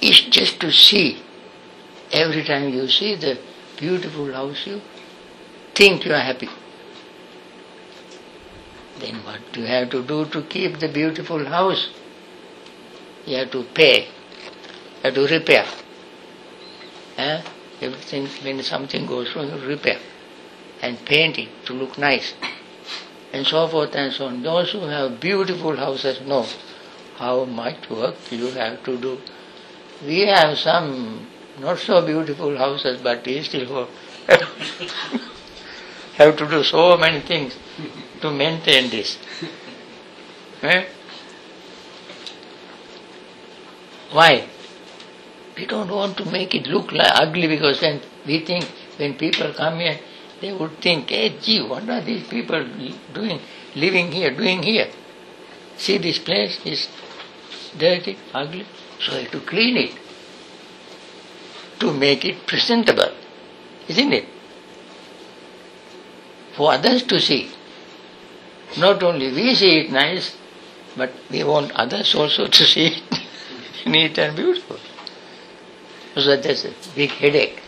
It's 0.00 0.22
just 0.22 0.58
to 0.60 0.72
see. 0.72 1.22
Every 2.12 2.44
time 2.44 2.68
you 2.68 2.88
see 2.88 3.14
the 3.16 3.38
beautiful 3.78 4.32
house, 4.32 4.66
you 4.66 4.80
think 5.74 6.04
you 6.04 6.12
are 6.12 6.20
happy. 6.20 6.48
Then 9.00 9.24
what 9.24 9.40
do 9.52 9.60
you 9.60 9.66
have 9.66 9.90
to 9.90 10.02
do 10.02 10.26
to 10.26 10.42
keep 10.42 10.78
the 10.78 10.88
beautiful 10.88 11.44
house? 11.44 11.90
You 13.26 13.38
have 13.38 13.50
to 13.52 13.64
pay, 13.64 14.04
you 14.04 15.02
have 15.02 15.14
to 15.14 15.26
repair. 15.26 15.64
Eh? 17.16 17.42
Everything, 17.80 18.26
when 18.44 18.62
something 18.62 19.06
goes 19.06 19.34
wrong, 19.34 19.48
you 19.48 19.66
repair 19.66 19.98
and 20.82 21.04
paint 21.04 21.38
it 21.38 21.48
to 21.66 21.72
look 21.72 21.96
nice 21.96 22.34
and 23.32 23.46
so 23.46 23.66
forth 23.68 23.94
and 23.94 24.12
so 24.12 24.26
on. 24.26 24.42
Those 24.42 24.72
who 24.72 24.80
have 24.80 25.18
beautiful 25.18 25.76
houses 25.76 26.20
know 26.20 26.46
how 27.16 27.44
much 27.44 27.88
work 27.88 28.16
you 28.30 28.48
have 28.48 28.84
to 28.84 28.98
do. 28.98 29.18
We 30.04 30.26
have 30.26 30.58
some 30.58 31.26
not 31.60 31.78
so 31.78 32.04
beautiful 32.04 32.56
houses, 32.56 33.00
but 33.02 33.24
we 33.26 33.42
still 33.42 33.88
have 36.14 36.36
to 36.36 36.48
do 36.48 36.62
so 36.62 36.96
many 36.96 37.20
things 37.20 37.56
to 38.20 38.30
maintain 38.30 38.90
this. 38.90 39.18
Eh? 40.62 40.84
Why? 44.12 44.48
We 45.56 45.66
don't 45.66 45.90
want 45.90 46.16
to 46.18 46.24
make 46.30 46.54
it 46.54 46.66
look 46.66 46.92
like 46.92 47.12
ugly 47.14 47.48
because 47.48 47.80
when 47.82 48.00
we 48.26 48.44
think 48.44 48.64
when 48.96 49.14
people 49.14 49.52
come 49.52 49.80
here, 49.80 49.98
they 50.40 50.52
would 50.52 50.78
think, 50.80 51.10
hey, 51.10 51.36
gee, 51.40 51.62
what 51.62 51.88
are 51.88 52.00
these 52.00 52.26
people 52.28 52.64
doing, 53.14 53.40
living 53.74 54.10
here, 54.10 54.30
doing 54.30 54.62
here? 54.62 54.88
See, 55.76 55.98
this 55.98 56.18
place 56.18 56.60
is 56.64 56.88
dirty, 57.76 58.18
ugly, 58.34 58.66
so 59.00 59.12
I 59.12 59.22
have 59.22 59.30
to 59.32 59.40
clean 59.40 59.76
it 59.76 60.01
to 61.82 61.92
make 61.92 62.24
it 62.24 62.46
presentable, 62.46 63.12
isn't 63.88 64.12
it? 64.12 64.26
For 66.56 66.72
others 66.72 67.02
to 67.04 67.20
see. 67.20 67.50
Not 68.78 69.02
only 69.02 69.32
we 69.32 69.54
see 69.54 69.80
it 69.80 69.90
nice, 69.90 70.36
but 70.96 71.12
we 71.30 71.42
want 71.42 71.72
others 71.72 72.14
also 72.14 72.46
to 72.46 72.64
see 72.64 72.86
it 72.86 73.02
neat 73.86 74.16
and 74.18 74.36
beautiful. 74.36 74.78
So 76.14 76.36
that's 76.36 76.64
a 76.64 76.72
big 76.94 77.10
headache. 77.10 77.60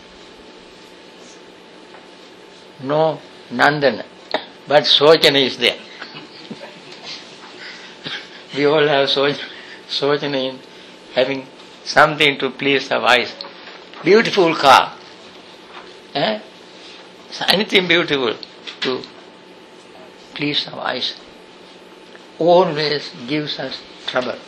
No 2.83 3.21
Nandana, 3.51 4.05
but 4.69 4.85
Sochana 4.85 5.45
is 5.45 5.59
there. 5.59 5.79
we 8.57 8.67
all 8.67 8.87
have 8.87 9.09
Sochana 9.09 10.35
in 10.51 10.59
having 11.15 11.47
something 11.85 12.39
to 12.39 12.51
please 12.51 12.91
our 12.93 13.03
eyes. 13.03 13.33
Beautiful 14.05 14.55
car. 14.55 14.93
Eh? 16.15 16.41
Anything 17.49 17.89
beautiful 17.89 18.35
to 18.83 19.03
please 20.35 20.69
our 20.69 20.81
eyes 20.81 21.15
always 22.39 23.11
gives 23.27 23.59
us 23.59 23.81
trouble. 24.07 24.39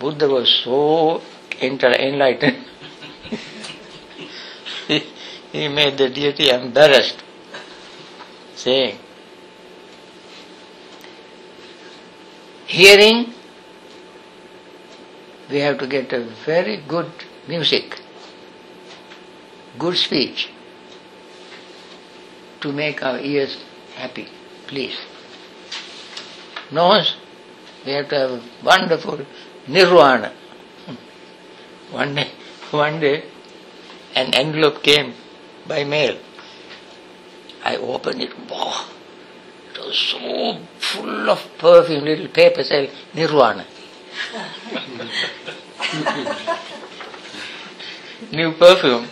Buddha 0.00 0.28
was 0.28 0.48
so 0.64 1.22
enlightened. 1.60 2.64
he 5.52 5.68
made 5.68 5.96
the 5.98 6.08
deity 6.08 6.50
embarrassed, 6.50 7.22
saying, 8.54 8.98
Hearing, 12.66 13.32
we 15.50 15.58
have 15.60 15.78
to 15.78 15.86
get 15.86 16.12
a 16.12 16.24
very 16.44 16.76
good 16.76 17.10
music, 17.48 17.98
good 19.78 19.96
speech 19.96 20.50
to 22.60 22.72
make 22.72 23.02
our 23.02 23.18
ears 23.18 23.56
happy, 23.96 24.28
please. 24.66 24.98
Nose, 26.70 27.16
we 27.86 27.92
have 27.92 28.08
to 28.10 28.18
have 28.18 28.30
a 28.32 28.42
wonderful 28.62 29.24
nirvana. 29.66 30.32
One 31.90 32.14
day, 32.14 32.30
one 32.70 33.00
day, 33.00 33.24
an 34.14 34.34
envelope 34.34 34.82
came 34.82 35.14
by 35.66 35.84
mail. 35.84 36.18
I 37.64 37.76
opened 37.76 38.20
it. 38.20 38.38
Wow, 38.50 38.84
it 39.72 39.78
was 39.78 39.96
so 39.96 40.58
full 40.78 41.30
of 41.30 41.40
perfume, 41.56 42.04
little 42.04 42.28
paper 42.28 42.62
said 42.62 42.90
Nirvana. 43.14 43.64
new 48.32 48.52
perfume. 48.52 49.08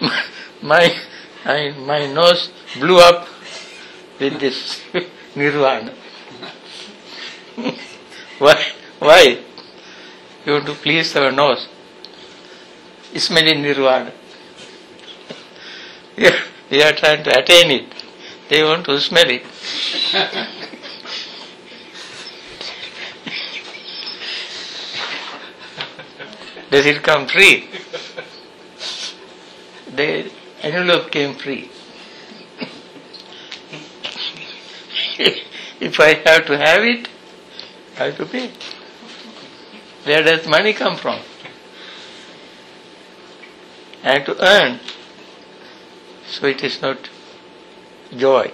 my, 0.62 0.94
I, 1.44 1.70
my 1.78 2.06
nose 2.12 2.50
blew 2.78 2.98
up 2.98 3.28
with 4.18 4.40
this 4.40 4.80
nirvana. 5.36 5.94
Why? 8.38 8.72
Why? 8.98 9.38
You 10.44 10.52
want 10.52 10.66
to 10.66 10.74
please 10.74 11.14
our 11.16 11.30
nose. 11.30 11.68
Smelling 13.14 13.62
nirvana. 13.62 14.12
We 16.16 16.82
are 16.82 16.92
trying 16.92 17.22
to 17.24 17.38
attain 17.38 17.70
it. 17.70 17.94
They 18.48 18.62
want 18.62 18.84
to 18.86 19.00
smell 19.00 19.28
it. 19.28 19.44
Does 26.72 26.86
it 26.86 27.02
come 27.02 27.26
free? 27.28 27.68
The 29.94 30.30
envelope 30.62 31.10
came 31.10 31.34
free. 31.34 31.70
if 35.80 36.00
I 36.00 36.14
have 36.14 36.46
to 36.46 36.56
have 36.56 36.82
it, 36.82 37.08
I 37.98 38.04
have 38.04 38.16
to 38.16 38.24
pay. 38.24 38.50
Where 40.04 40.22
does 40.22 40.48
money 40.48 40.72
come 40.72 40.96
from? 40.96 41.20
I 44.02 44.14
have 44.14 44.24
to 44.24 44.42
earn. 44.42 44.80
So 46.26 46.46
it 46.46 46.64
is 46.64 46.80
not 46.80 47.10
joy, 48.16 48.50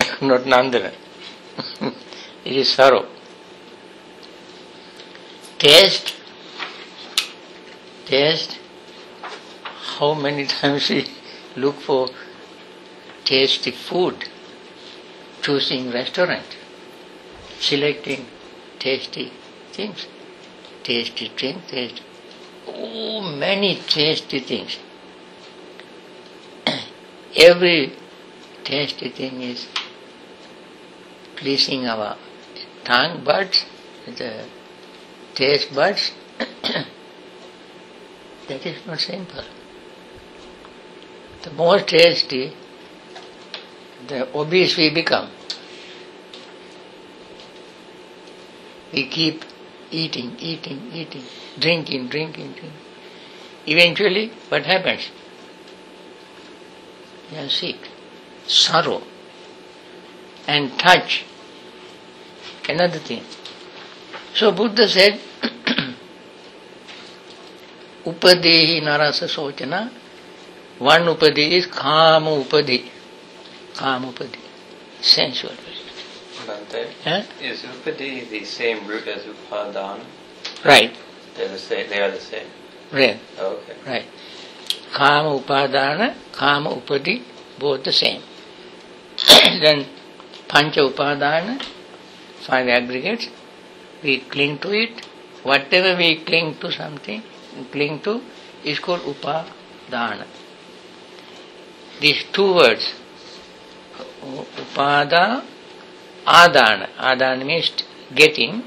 not 0.20 0.40
nandana. 0.40 0.92
it 2.44 2.56
is 2.56 2.68
sorrow. 2.68 3.06
Taste, 5.60 6.19
taste. 8.10 8.58
How 9.98 10.14
many 10.14 10.46
times 10.46 10.88
we 10.90 11.06
look 11.56 11.76
for 11.76 12.08
tasty 13.24 13.70
food, 13.70 14.28
choosing 15.42 15.90
restaurant, 15.92 16.56
selecting 17.58 18.26
tasty 18.78 19.30
things, 19.72 20.06
tasty 20.82 21.30
drink, 21.36 21.66
tasty. 21.68 22.02
Oh, 22.66 23.20
many 23.20 23.76
tasty 23.86 24.40
things. 24.40 24.78
Every 27.36 27.92
tasty 28.64 29.10
thing 29.10 29.42
is 29.42 29.66
pleasing 31.36 31.86
our 31.86 32.16
tongue 32.84 33.22
buds, 33.24 33.64
the 34.06 34.32
taste 35.34 35.74
buds. 35.74 36.12
that 38.50 38.66
is 38.66 38.84
not 38.84 38.98
simple. 38.98 39.44
The 41.42 41.50
more 41.52 41.78
tasty, 41.78 42.52
the 44.08 44.20
obese 44.36 44.76
we 44.76 44.92
become. 44.92 45.30
We 48.92 49.06
keep 49.06 49.44
eating, 49.92 50.36
eating, 50.40 50.90
eating, 50.92 51.22
drinking, 51.58 52.08
drinking, 52.08 52.52
drinking. 52.52 52.72
Eventually, 53.66 54.32
what 54.48 54.66
happens? 54.66 55.10
You 57.30 57.38
are 57.38 57.48
sick. 57.48 57.88
Sorrow. 58.48 59.02
And 60.48 60.76
touch. 60.76 61.24
Another 62.68 62.98
thing. 62.98 63.22
So 64.34 64.50
Buddha 64.50 64.88
said, 64.88 65.20
Upadehi 68.06 68.80
narasa 68.82 69.26
sochana. 69.28 69.90
One 70.78 71.02
upadi 71.14 71.52
is 71.52 71.66
kama 71.66 72.30
upadi. 72.30 72.84
Kama 73.76 74.08
upadi. 74.12 74.38
Sensual. 75.00 75.52
Bhante, 76.46 76.86
Huh? 77.04 77.22
is 77.42 77.62
upadi 77.62 78.28
the 78.30 78.44
same 78.44 78.86
root 78.88 79.06
as 79.06 79.22
upadana? 79.24 80.04
Right, 80.64 80.94
They're 81.36 81.48
the 81.48 81.58
same. 81.58 81.88
They 81.90 82.00
are 82.00 82.10
the 82.10 82.20
same. 82.20 82.46
right, 82.92 83.18
Okay. 83.38 83.74
right. 83.86 84.06
Kama 84.92 85.38
upadana, 85.40 86.14
kama 86.32 86.70
upadi, 86.70 87.22
both 87.58 87.84
the 87.84 87.92
same. 87.92 88.22
then 89.62 89.86
pancha 90.48 90.80
upadana, 90.80 91.60
five 92.46 92.66
aggregates, 92.68 93.28
we 94.02 94.20
cling 94.20 94.58
to 94.58 94.72
it. 94.72 95.06
Whatever 95.42 95.96
we 95.96 96.16
cling 96.24 96.56
to 96.60 96.70
something, 96.72 97.22
cling 97.66 98.00
to, 98.00 98.20
is 98.64 98.78
called 98.78 99.00
upadana. 99.00 100.26
These 102.00 102.24
two 102.32 102.54
words, 102.54 102.94
upada, 104.22 105.44
adana. 106.26 106.88
Adana 106.98 107.44
means 107.44 107.72
getting, 108.14 108.62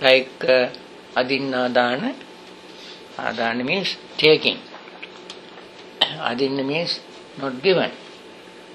like 0.00 0.44
uh, 0.44 0.70
adinadana. 1.16 2.14
Adana 3.18 3.64
means 3.64 3.96
taking. 4.16 4.58
Adinna 6.00 6.64
means 6.64 7.00
not 7.38 7.60
given. 7.62 7.90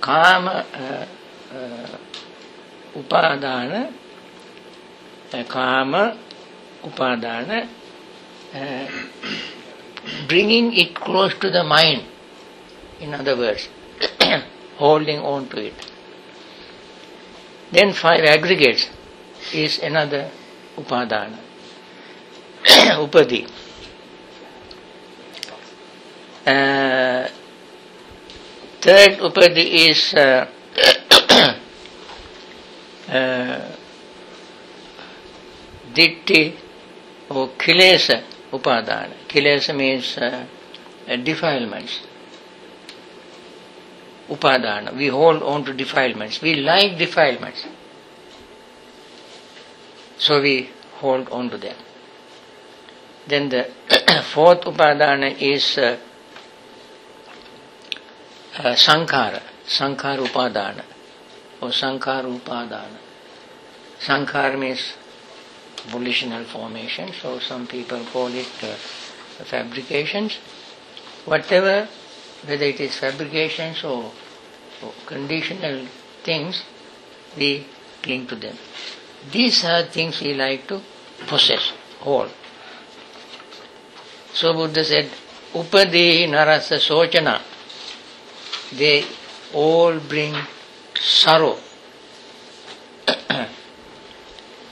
Kama, 0.01 0.65
uh, 0.73 1.05
uh, 1.55 1.97
upadana, 2.95 3.93
uh, 5.33 5.43
kama, 5.45 6.17
upadana, 6.83 7.67
uh, 8.53 8.87
bringing 10.27 10.73
it 10.73 10.95
close 10.95 11.33
to 11.39 11.49
the 11.49 11.63
mind. 11.63 12.03
In 12.99 13.13
other 13.13 13.35
words, 13.35 13.67
holding 14.77 15.19
on 15.19 15.47
to 15.49 15.67
it. 15.67 15.73
Then 17.71 17.93
five 17.93 18.23
aggregates 18.23 18.89
is 19.53 19.79
another 19.79 20.29
upadana, 20.77 21.39
upadi. 23.01 23.49
Uh, 26.45 27.27
third 28.81 29.17
upadi 29.19 29.89
is 29.89 30.13
uh, 30.13 30.47
uh, 33.09 33.75
ditti 35.93 36.55
or 37.29 37.49
kilesa 37.57 38.32
upadana. 38.53 39.13
Kilesa 39.27 39.75
means 39.75 40.17
uh, 40.17 40.45
defilements. 41.23 41.99
Upadana. 44.29 44.95
We 44.95 45.07
hold 45.07 45.41
on 45.43 45.65
to 45.65 45.73
defilements. 45.73 46.41
We 46.41 46.55
like 46.55 46.97
defilements. 46.97 47.65
So 50.17 50.41
we 50.41 50.69
hold 50.99 51.27
on 51.29 51.49
to 51.49 51.57
them. 51.57 51.75
Then 53.27 53.49
the 53.49 53.71
fourth 54.33 54.61
upadana 54.61 55.35
is 55.41 55.77
uh, 55.77 55.97
uh, 58.57 58.75
upadana, 60.19 60.83
or 61.61 61.69
sankhara 61.69 62.39
upadana. 62.39 62.97
Sankhara 63.99 64.59
means 64.59 64.93
volitional 65.87 66.43
formation, 66.45 67.11
so 67.13 67.39
some 67.39 67.67
people 67.67 68.03
call 68.11 68.27
it 68.27 68.47
uh, 68.63 68.75
fabrications. 69.45 70.37
Whatever, 71.25 71.87
whether 72.45 72.65
it 72.65 72.79
is 72.79 72.97
fabrications 72.97 73.83
or, 73.83 74.11
or 74.83 74.93
conditional 75.05 75.87
things, 76.23 76.63
we 77.37 77.65
cling 78.01 78.27
to 78.27 78.35
them. 78.35 78.57
These 79.31 79.63
are 79.65 79.83
things 79.83 80.21
we 80.21 80.33
like 80.33 80.67
to 80.67 80.81
possess, 81.27 81.71
hold. 81.99 82.29
So 84.33 84.53
Buddha 84.53 84.83
said, 84.83 85.09
Upadehi 85.53 86.27
narasa 86.27 86.77
sochana. 86.79 87.41
They 88.77 89.05
all 89.53 89.99
bring 89.99 90.35
sorrow. 90.99 91.57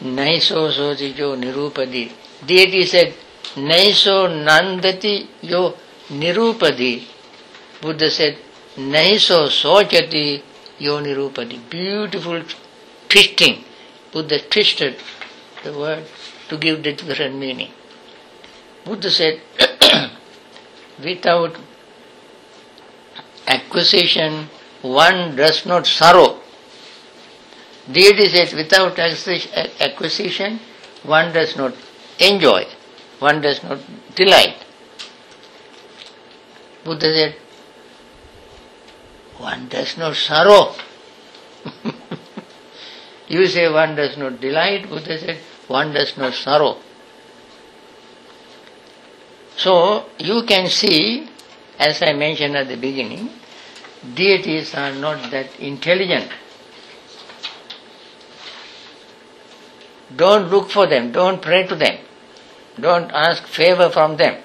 Naiso 0.03 0.71
soti 0.71 1.13
jo 1.13 1.35
nirupadi. 1.35 2.11
Deity 2.45 2.85
said, 2.85 3.13
Naiso 3.55 4.27
nandati 4.27 5.27
yo 5.41 5.75
nirupadi. 6.09 7.03
Buddha 7.81 8.09
said, 8.09 8.37
Naiso 8.77 9.47
sochati 9.47 10.41
yo 10.79 10.99
nirupadi. 10.99 11.59
Beautiful 11.69 12.43
twisting. 13.07 13.63
Buddha 14.11 14.39
twisted 14.39 14.95
the 15.63 15.71
word 15.77 16.03
to 16.49 16.57
give 16.57 16.81
the 16.83 16.93
different 16.93 17.35
meaning. 17.35 17.69
Buddha 18.83 19.11
said, 19.11 19.39
without 21.03 21.55
acquisition, 23.47 24.49
one 24.81 25.35
does 25.35 25.65
not 25.65 25.85
sorrow. 25.85 26.40
Deity 27.91 28.27
said, 28.29 28.53
without 28.53 28.97
acquisition, 28.99 30.59
one 31.03 31.33
does 31.33 31.55
not 31.57 31.73
enjoy. 32.19 32.65
one 33.19 33.39
does 33.41 33.63
not 33.63 33.79
delight. 34.15 34.55
Buddha 36.83 37.13
said, 37.13 37.35
one 39.37 39.67
does 39.69 39.97
not 39.97 40.15
sorrow. 40.15 40.73
you 43.27 43.45
say 43.45 43.71
one 43.71 43.95
does 43.95 44.17
not 44.17 44.41
delight, 44.41 44.89
Buddha 44.89 45.19
said, 45.19 45.37
one 45.67 45.93
does 45.93 46.17
not 46.17 46.33
sorrow. 46.33 46.77
So 49.55 50.05
you 50.17 50.43
can 50.43 50.67
see, 50.69 51.29
as 51.77 52.01
I 52.01 52.13
mentioned 52.13 52.55
at 52.57 52.67
the 52.67 52.77
beginning, 52.77 53.29
deities 54.15 54.73
are 54.73 54.93
not 54.93 55.29
that 55.29 55.59
intelligent. 55.59 56.31
Don't 60.15 60.49
look 60.49 60.71
for 60.71 60.87
them, 60.87 61.11
don't 61.11 61.41
pray 61.41 61.65
to 61.67 61.75
them, 61.75 61.97
don't 62.79 63.11
ask 63.11 63.45
favor 63.47 63.89
from 63.89 64.17
them. 64.17 64.41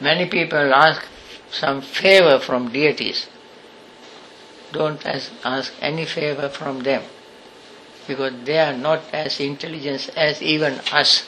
Many 0.00 0.26
people 0.26 0.74
ask 0.74 1.02
some 1.50 1.80
favor 1.80 2.38
from 2.38 2.70
deities. 2.72 3.26
Don't 4.72 5.04
ask, 5.06 5.72
any 5.80 6.04
favor 6.04 6.48
from 6.48 6.80
them 6.80 7.02
because 8.06 8.32
they 8.44 8.58
are 8.58 8.76
not 8.76 9.02
as 9.12 9.40
intelligent 9.40 10.10
as 10.16 10.42
even 10.42 10.74
us. 10.92 11.26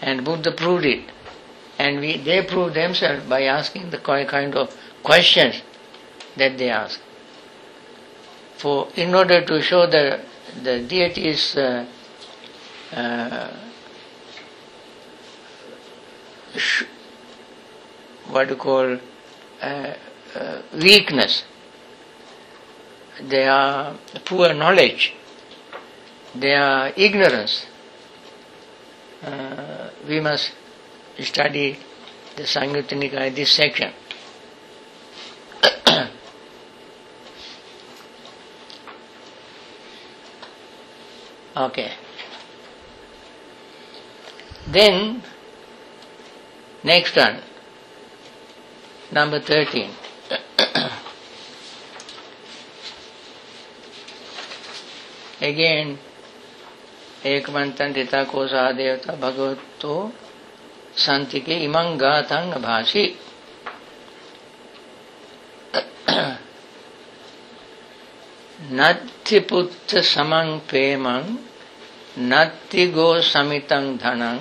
And 0.00 0.24
Buddha 0.24 0.52
proved 0.52 0.84
it. 0.86 1.04
And 1.78 2.00
we, 2.00 2.16
they 2.18 2.42
proved 2.42 2.74
themselves 2.74 3.24
by 3.28 3.42
asking 3.42 3.90
the 3.90 3.98
kind 3.98 4.54
of 4.54 4.76
questions 5.02 5.62
that 6.36 6.56
they 6.58 6.70
ask. 6.70 7.00
For 8.62 8.88
in 8.94 9.12
order 9.12 9.44
to 9.44 9.60
show 9.60 9.86
the 9.86 10.20
the 10.62 10.78
deity's 10.86 11.56
uh, 11.56 11.84
uh, 12.94 13.48
sh- 16.56 16.84
what 18.30 18.48
you 18.48 18.54
call 18.54 18.98
uh, 19.60 19.94
uh, 20.36 20.62
weakness, 20.74 21.42
their 23.20 23.96
poor 24.24 24.54
knowledge, 24.54 25.12
their 26.32 26.92
ignorance. 26.96 27.66
Uh, 29.24 29.90
we 30.06 30.20
must 30.20 30.52
study 31.18 31.78
the 32.36 32.42
Samyutta 32.44 32.94
Nikaya, 32.96 33.34
this 33.34 33.50
section. 33.50 33.92
okay. 41.56 41.92
Then, 44.66 45.22
next 46.84 47.16
one, 47.16 47.40
number 49.12 49.40
13. 49.40 49.90
Again, 55.40 55.98
एक 57.24 57.42
एकमंतन 57.42 57.92
ऋता 57.92 58.24
को 58.24 58.46
देवता 58.72 59.14
भगवतो 59.14 60.12
संति 60.96 61.40
के 61.40 61.54
इमं 61.54 62.00
गातंग 62.00 62.54
भाषी 62.54 63.18
නත්ති 69.32 69.40
පුත්ත 69.48 69.88
සමං 70.04 70.48
ප්‍රේමං 70.68 71.24
නත්ති 72.28 72.82
ගෝ 72.92 73.16
සමිතං 73.24 73.86
ධනං 74.00 74.40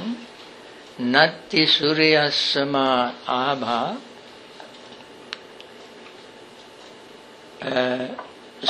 නත්ති 1.12 1.62
සූර්යස්සමා 1.74 3.00
ආභා 3.36 3.92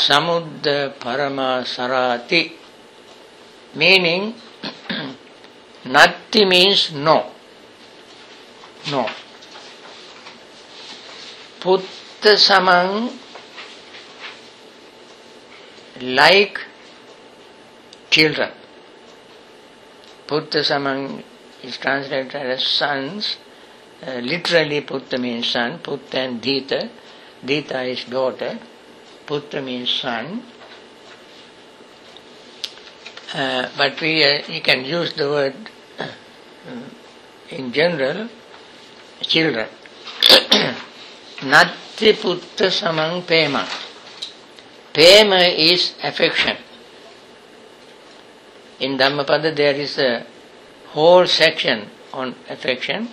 සමුද්ද 0.03 0.65
පරමා 1.01 1.57
සරාති 1.73 2.41
meaning 3.73 4.23
natti 5.95 6.45
means 6.45 6.91
no. 6.91 7.17
No. 8.91 9.03
Putta 11.59 12.37
samang 12.37 13.09
like 16.01 16.59
children. 18.09 18.51
Putta 20.27 20.59
samang 20.59 21.23
is 21.63 21.77
translated 21.77 22.35
as 22.35 22.63
sons 22.63 23.37
uh, 24.05 24.15
literally 24.15 24.81
putta 24.81 25.17
means 25.17 25.47
son 25.47 25.79
putta 25.79 26.19
and 26.19 26.41
dita. 26.41 26.89
Dita 27.43 27.81
is 27.83 28.05
daughter 28.05 28.59
putra 29.25 29.63
means 29.63 29.89
son. 29.89 30.43
Uh, 33.33 33.69
but 33.77 33.99
we 34.01 34.23
uh, 34.23 34.41
you 34.47 34.61
can 34.61 34.83
use 34.83 35.13
the 35.13 35.27
word 35.29 35.55
uh, 35.99 36.07
in 37.49 37.71
general 37.71 38.27
children. 39.21 39.67
Natti 41.51 42.13
putta 42.13 42.67
samang 42.69 43.23
pema 43.23 43.90
pema 44.93 45.41
is 45.71 45.93
affection 46.03 46.57
in 48.79 48.97
dhammapada 48.97 49.51
there 49.55 49.75
is 49.75 49.97
a 49.97 50.25
whole 50.93 51.27
section 51.27 51.87
on 52.13 52.35
affection 52.49 53.07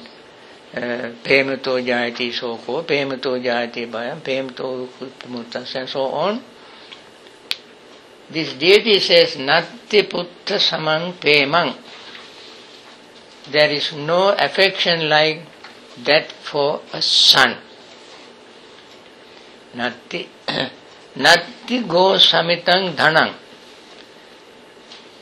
uh, 0.75 1.11
premato 1.23 1.75
jayati 1.89 2.33
soko 2.33 2.83
premato 2.83 3.33
jayati 3.47 3.91
bhayam 3.91 4.21
premato 4.21 4.89
mutas 5.29 5.75
and 5.77 5.89
so 5.89 6.05
on 6.27 6.43
this 8.31 8.53
deity 8.55 9.01
says, 9.01 9.37
Natti 9.37 10.03
Putra 10.03 10.59
Samang 10.61 11.15
Pemang. 11.15 11.75
There 13.51 13.71
is 13.71 13.95
no 13.95 14.33
affection 14.33 15.09
like 15.09 15.41
that 16.05 16.31
for 16.33 16.83
a 16.93 17.01
son. 17.01 17.57
Natti, 19.75 20.27
Natti 21.19 21.87
Go 21.87 22.15
Samitang 22.15 22.95
Dhanang. 22.95 23.35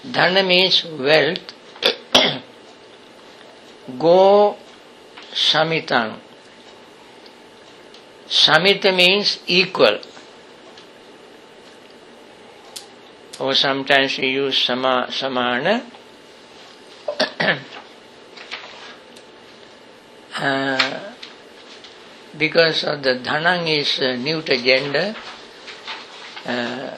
Dhana 0.06 0.46
means 0.46 0.84
wealth. 0.84 1.54
go 3.98 4.56
Samitang. 5.32 6.18
Samita 8.28 8.94
means 8.94 9.38
equal. 9.46 9.98
or 13.38 13.54
sometimes 13.54 14.16
we 14.18 14.28
use 14.28 14.58
sama, 14.58 15.06
samana. 15.10 15.82
uh, 20.38 21.00
because 22.38 22.84
of 22.84 23.02
the 23.02 23.16
dhanang 23.16 23.68
is 23.68 24.00
uh, 24.00 24.16
neuter 24.16 24.56
gender, 24.56 25.14
uh, 26.46 26.96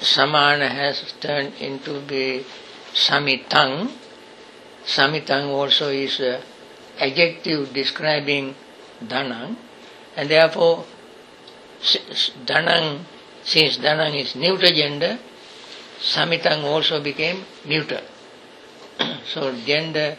samana 0.00 0.68
has 0.68 1.12
turned 1.20 1.52
into 1.60 2.00
be 2.00 2.44
samitang. 2.92 3.90
Samitang 4.84 5.48
also 5.48 5.88
is 5.88 6.20
uh, 6.20 6.40
adjective 6.98 7.72
describing 7.72 8.54
dhanang, 9.02 9.56
and 10.16 10.28
therefore 10.28 10.84
dhanang, 12.46 13.00
since 13.42 13.78
dhanang 13.78 14.20
is 14.20 14.34
neuter 14.36 14.72
gender, 14.72 15.18
Samitang 16.00 16.64
also 16.64 17.02
became 17.02 17.44
neuter. 17.66 18.00
so 19.26 19.54
gender 19.64 20.16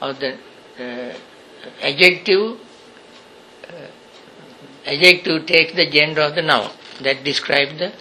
of 0.00 0.18
the 0.20 0.34
uh, 0.78 1.14
adjective 1.82 2.58
uh, 3.68 3.86
adjective 4.86 5.46
takes 5.46 5.72
the 5.74 5.90
gender 5.90 6.22
of 6.22 6.34
the 6.34 6.42
noun 6.42 6.70
that 7.00 7.24
describes 7.24 7.78
the 7.78 7.92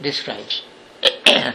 describes. 0.00 0.62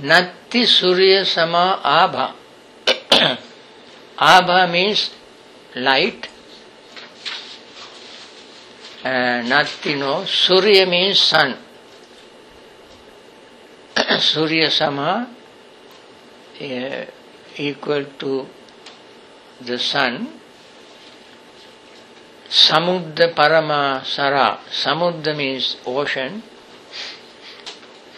Natti 0.00 0.66
Surya 0.66 1.24
Sama 1.24 1.80
Abha. 1.82 2.34
Abha 4.18 4.70
means 4.70 5.10
light. 5.74 6.28
Uh, 9.04 9.42
Natti 9.44 9.98
no. 9.98 10.24
Surya 10.24 10.86
means 10.86 11.20
sun. 11.20 11.56
Surya 14.18 14.70
Sama 14.70 15.28
uh, 16.60 17.04
equal 17.56 18.04
to 18.18 18.46
the 19.60 19.78
sun. 19.78 20.28
Samudra 22.48 23.34
Parama 23.34 24.04
Sara. 24.04 24.60
Samudra 24.70 25.34
means 25.36 25.76
ocean. 25.86 26.42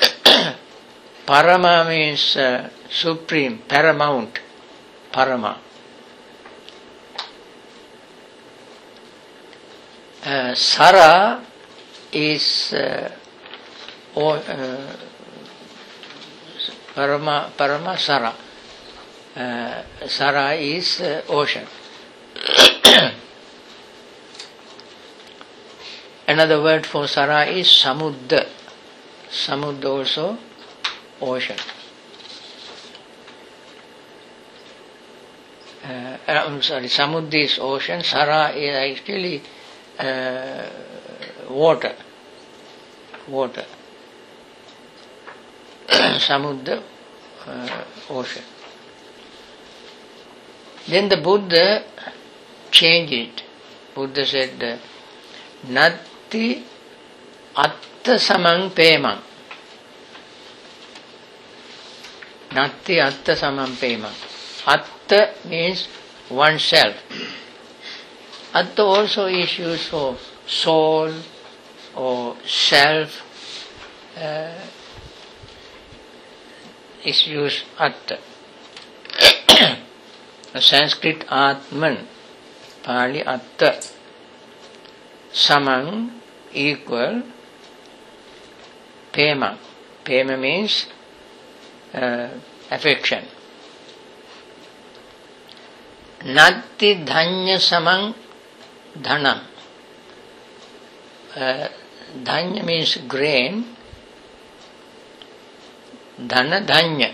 Parama 1.26 1.88
means 1.88 2.36
uh, 2.36 2.68
supreme, 2.90 3.58
paramount. 3.66 4.38
Parama. 5.12 5.56
Uh, 10.24 10.54
Sara 10.54 11.42
is 12.12 12.74
uh, 12.74 13.10
uh, 14.16 14.96
Parama, 16.94 17.50
Parama 17.56 17.96
Sara. 17.96 18.34
Uh, 19.34 19.82
Sara 20.06 20.54
is 20.54 21.00
uh, 21.00 21.22
ocean. 21.28 21.66
Another 26.28 26.62
word 26.62 26.84
for 26.84 27.08
Sara 27.08 27.46
is 27.46 27.68
Samudra. 27.68 28.46
Samudra 29.30 29.86
also 29.86 30.36
ocean. 31.22 31.56
Uh, 35.82 36.18
I'm 36.26 36.60
sorry, 36.60 36.88
Samudra 36.88 37.32
is 37.32 37.58
ocean, 37.58 38.02
Sara 38.02 38.50
is 38.50 38.98
actually 38.98 39.40
uh, 39.98 40.68
water. 41.48 41.94
Water. 43.26 43.64
Samudra, 45.88 46.82
uh, 47.46 47.84
ocean. 48.10 48.42
Then 50.86 51.08
the 51.08 51.16
Buddha 51.16 51.84
changed 52.70 53.14
it. 53.14 53.42
Buddha 53.94 54.26
said, 54.26 54.62
uh, 54.62 54.76
Natti 56.28 56.60
atta 57.56 58.18
samang 58.20 58.68
pemang. 58.76 59.16
Natti 62.52 63.00
atta 63.00 63.32
samam 63.32 63.72
pemang. 63.80 64.12
Atta 64.68 65.32
means 65.48 65.88
oneself. 66.28 67.00
Atta 68.52 68.82
also 68.84 69.24
is 69.24 69.56
used 69.58 69.88
for 69.88 70.18
soul 70.44 71.08
or 71.96 72.36
self. 72.44 73.24
Uh, 74.12 74.52
is 77.08 77.26
used 77.26 77.64
atta. 77.80 78.20
Sanskrit 80.60 81.24
Atman, 81.32 82.04
Pali 82.84 83.24
Atta. 83.24 83.80
Samang 85.32 86.17
equal 86.53 87.22
Pema. 89.12 89.57
Pema 90.05 90.38
means 90.38 90.86
uh, 91.94 92.28
affection. 92.70 93.24
Natti 96.24 97.05
dhanya 97.05 97.59
samang 97.59 98.14
dhanam. 98.99 99.40
Uh, 101.36 101.68
dhanya 102.22 102.64
means 102.64 102.96
grain. 103.09 103.64
Dhana 106.20 106.64
dhanya. 106.66 107.12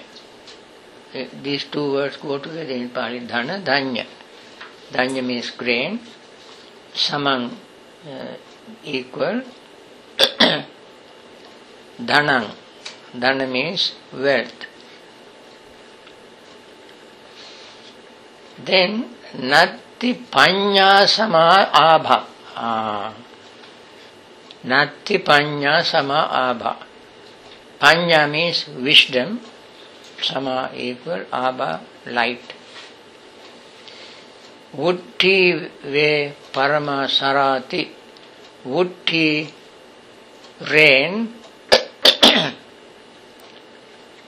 Uh, 1.14 1.24
These 1.42 1.64
two 1.64 1.92
words 1.92 2.16
go 2.16 2.38
together 2.38 2.74
in 2.74 2.88
Pali. 2.90 3.20
Dhana 3.20 3.62
dhanya. 3.62 4.06
Dhanya 4.92 5.24
means 5.24 5.50
grain. 5.50 6.00
Samang 6.94 7.50
uh, 8.08 8.34
equal. 8.84 9.42
Dhanang. 11.98 12.50
Dhana 13.14 13.46
means 13.50 13.94
wealth. 14.12 14.66
Then 18.58 19.10
Natti 19.38 20.14
Panya 20.30 21.06
Sama 21.06 21.70
Abha. 21.70 22.24
Ah. 22.56 23.14
Natti 24.64 25.18
Panya 25.22 25.84
Sama 25.84 26.28
Abha. 26.30 26.76
Panya 27.78 28.26
means 28.30 28.66
wisdom. 28.78 29.40
Sama 30.22 30.70
equal 30.74 31.26
Abha 31.30 31.80
light. 32.06 32.42
Vutti 34.74 35.54
ve 35.84 36.34
Parama 36.52 37.06
Vutti 38.64 39.50
rain. 40.70 41.34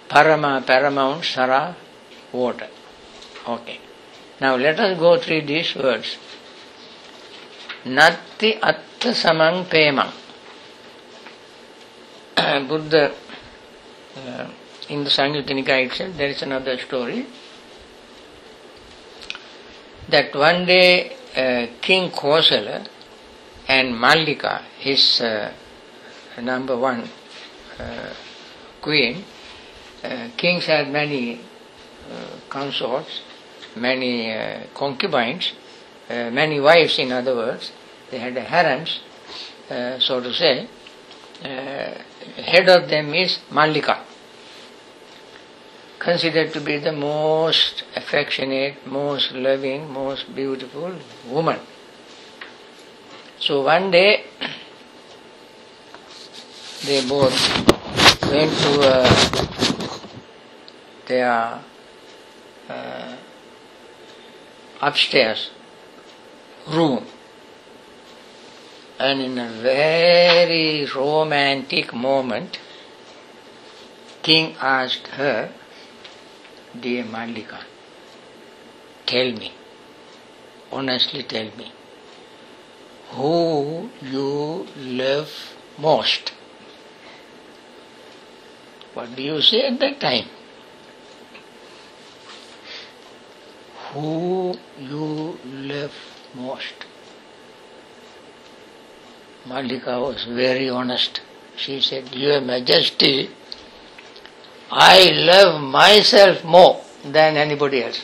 Parama 0.09 0.65
paramount 0.65 1.25
Sara 1.25 1.75
water. 2.33 2.69
Okay. 3.49 3.81
Now 4.41 4.57
let 4.57 4.79
us 4.79 4.99
go 4.99 5.19
through 5.19 5.43
these 5.43 5.75
words. 5.75 6.19
Natti 7.87 8.59
atta 8.61 9.11
samang 9.15 9.65
pemang. 9.65 10.13
Buddha, 12.69 13.13
uh, 14.17 14.47
in 14.89 15.05
the 15.05 15.11
Nikaya 15.11 15.87
itself, 15.87 16.17
there 16.17 16.29
is 16.29 16.43
another 16.43 16.79
story 16.79 17.27
that 20.09 20.35
one 20.35 20.67
day 20.67 21.17
uh, 21.37 21.67
King 21.81 22.11
Kosala 22.11 22.87
and 23.69 23.95
Mallika, 23.95 24.63
his 24.79 25.21
uh, 25.21 25.53
number 26.41 26.77
one 26.77 27.09
uh, 27.79 28.15
queen, 28.81 29.25
uh, 30.05 30.29
kings 30.37 30.67
had 30.67 30.89
many 30.91 31.41
uh, 31.41 32.39
consorts, 32.49 33.23
many 33.75 34.33
uh, 34.33 34.61
concubines, 34.75 35.53
uh, 36.09 36.31
many 36.31 36.61
wives, 36.61 36.99
in 36.99 37.11
other 37.11 37.35
words. 37.35 37.73
They 38.11 38.19
had 38.19 38.37
harems, 38.37 39.01
so 39.99 40.21
to 40.21 40.33
say. 40.33 40.69
Head 41.43 42.69
of 42.69 42.89
them 42.89 43.13
is 43.15 43.39
Mallika, 43.51 44.05
considered 45.99 46.53
to 46.53 46.61
be 46.61 46.79
the 46.79 46.93
most 46.93 47.83
affectionate, 47.97 48.87
most 48.87 49.33
loving, 49.33 49.91
most 49.91 50.33
beautiful 50.35 50.95
woman. 51.29 51.59
So 53.39 53.63
one 53.63 53.91
day 53.91 54.25
they 56.85 57.07
both 57.07 57.35
went 58.31 58.53
to 58.53 58.81
uh, 58.81 59.07
their 61.07 61.61
uh, 62.69 63.17
upstairs 64.81 65.51
room. 66.69 67.05
And 68.99 69.21
in 69.21 69.39
a 69.39 69.51
very 69.51 70.87
romantic 70.87 71.93
moment 71.93 72.59
king 74.23 74.55
asked 74.61 75.07
her 75.19 75.53
dear 76.85 77.05
Mallika 77.05 77.61
tell 79.05 79.31
me 79.43 79.53
honestly 80.73 81.23
tell 81.23 81.51
me 81.61 81.71
who 83.11 83.89
you 84.03 84.67
love 84.79 85.31
most 85.79 86.33
what 88.95 89.15
do 89.17 89.23
you 89.23 89.41
say 89.41 89.67
at 89.67 89.79
that 89.81 90.01
time 90.01 90.29
who 93.97 94.55
you 94.79 95.39
love 95.45 95.93
most. 96.35 96.75
Mallika 99.47 100.01
was 100.01 100.25
very 100.25 100.69
honest. 100.69 101.21
She 101.57 101.81
said, 101.81 102.15
Your 102.15 102.41
Majesty, 102.41 103.31
I 104.71 105.11
love 105.13 105.63
myself 105.63 106.45
more 106.45 106.83
than 107.05 107.37
anybody 107.37 107.85
else. 107.85 108.03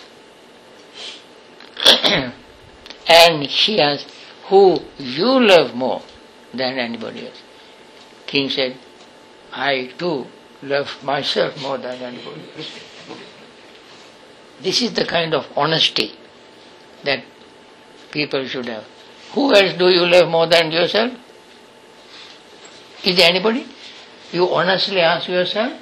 and 3.08 3.50
she 3.50 3.80
asked, 3.80 4.08
Who 4.44 4.80
you 4.98 5.40
love 5.40 5.74
more 5.74 6.02
than 6.52 6.78
anybody 6.78 7.26
else? 7.26 7.42
King 8.26 8.50
said, 8.50 8.76
I 9.52 9.92
too 9.98 10.26
love 10.62 11.02
myself 11.02 11.60
more 11.60 11.78
than 11.78 12.00
anybody 12.02 12.42
else. 12.56 12.80
This 14.62 14.82
is 14.82 14.94
the 14.94 15.04
kind 15.04 15.34
of 15.34 15.46
honesty 15.56 16.12
that 17.04 17.24
people 18.10 18.46
should 18.46 18.66
have. 18.66 18.84
Who 19.32 19.54
else 19.54 19.74
do 19.74 19.88
you 19.88 20.06
love 20.06 20.28
more 20.28 20.46
than 20.46 20.70
yourself? 20.70 21.12
Is 23.04 23.16
there 23.16 23.28
anybody? 23.28 23.66
You 24.32 24.48
honestly 24.48 25.00
ask 25.00 25.28
yourself. 25.28 25.72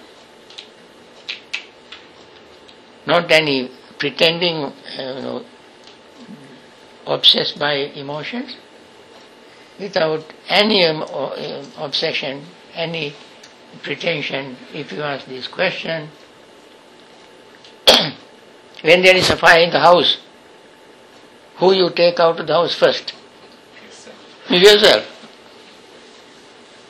Not 3.07 3.31
any 3.31 3.71
pretending, 3.99 4.57
uh, 4.65 4.73
you 4.99 5.23
know, 5.23 5.45
obsessed 7.11 7.59
by 7.59 7.73
emotions. 7.75 8.57
Without 9.79 10.25
any 10.49 10.87
um, 10.87 11.03
um, 11.03 11.73
obsession, 11.79 12.45
any 12.75 13.15
pretension 13.83 14.57
if 14.73 14.93
you 14.93 15.03
ask 15.03 15.27
this 15.27 15.49
question. 15.49 16.09
when 18.83 19.03
there 19.03 19.17
is 19.17 19.29
a 19.31 19.37
fire 19.37 19.61
in 19.61 19.71
the 19.71 19.81
house, 19.81 20.19
who 21.57 21.73
you 21.73 21.91
take 21.91 22.21
out 22.21 22.39
of 22.39 22.47
the 22.47 22.53
house 22.53 22.75
first? 22.75 23.13
Yourself. 23.85 24.63
Yourself. 24.63 25.29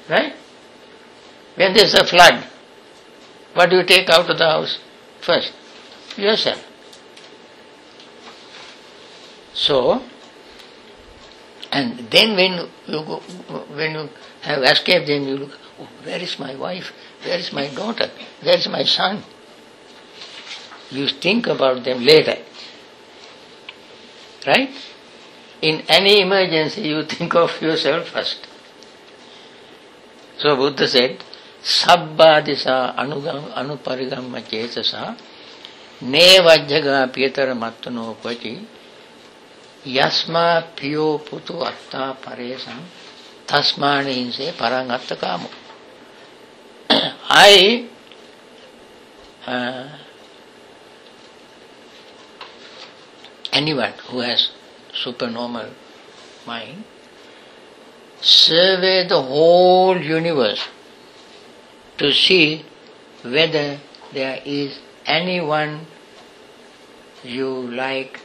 Right? 0.08 0.32
When 1.54 1.72
there 1.74 1.84
is 1.84 1.94
a 1.94 2.04
flood, 2.04 2.44
what 3.54 3.70
do 3.70 3.76
you 3.76 3.84
take 3.84 4.08
out 4.10 4.28
of 4.28 4.38
the 4.38 4.44
house 4.44 4.78
first? 5.20 5.52
Yourself. 6.16 6.64
So, 9.52 10.02
and 11.72 12.10
then 12.10 12.36
when 12.36 12.68
you 12.86 13.04
go, 13.04 13.16
when 13.74 13.92
you 13.92 14.08
have 14.42 14.62
escaped, 14.62 15.06
then 15.06 15.24
you 15.24 15.36
look, 15.36 15.58
oh, 15.80 15.88
where 16.04 16.18
is 16.20 16.38
my 16.38 16.56
wife? 16.56 16.92
Where 17.22 17.38
is 17.38 17.52
my 17.52 17.68
daughter? 17.68 18.10
Where 18.42 18.56
is 18.56 18.68
my 18.68 18.82
son? 18.82 19.22
You 20.90 21.06
think 21.08 21.46
about 21.46 21.84
them 21.84 22.02
later. 22.02 22.38
Right? 24.46 24.70
In 25.62 25.82
any 25.88 26.22
emergency, 26.22 26.82
you 26.82 27.04
think 27.04 27.34
of 27.34 27.60
yourself 27.62 28.08
first. 28.08 28.46
So 30.38 30.56
Buddha 30.56 30.88
said, 30.88 31.22
Sabbadisa 31.62 32.96
anugam 32.96 33.52
anuparigamma 33.52 34.40
chetasa 34.42 35.14
nevajjaga 36.02 37.12
pietara 37.12 37.54
mattuno 37.54 38.16
pachi 38.16 38.64
yasma 39.84 40.62
piyo 40.76 41.18
putu 41.18 41.64
atta 41.64 42.16
paresam 42.20 42.80
tasmani 43.46 44.32
se 44.32 44.52
parangatta 44.52 45.16
kamo. 45.16 45.48
I 47.30 47.88
uh, 49.46 49.88
anyone 53.52 53.92
who 54.08 54.20
has 54.20 54.50
supernormal 54.92 55.70
mind 56.46 56.84
survey 58.20 59.06
the 59.08 59.20
whole 59.20 59.96
universe 59.96 60.68
to 61.96 62.12
see 62.12 62.64
whether 63.22 63.78
there 64.12 64.40
is 64.44 64.78
anyone 65.06 65.86
you 67.24 67.48
like 67.70 68.20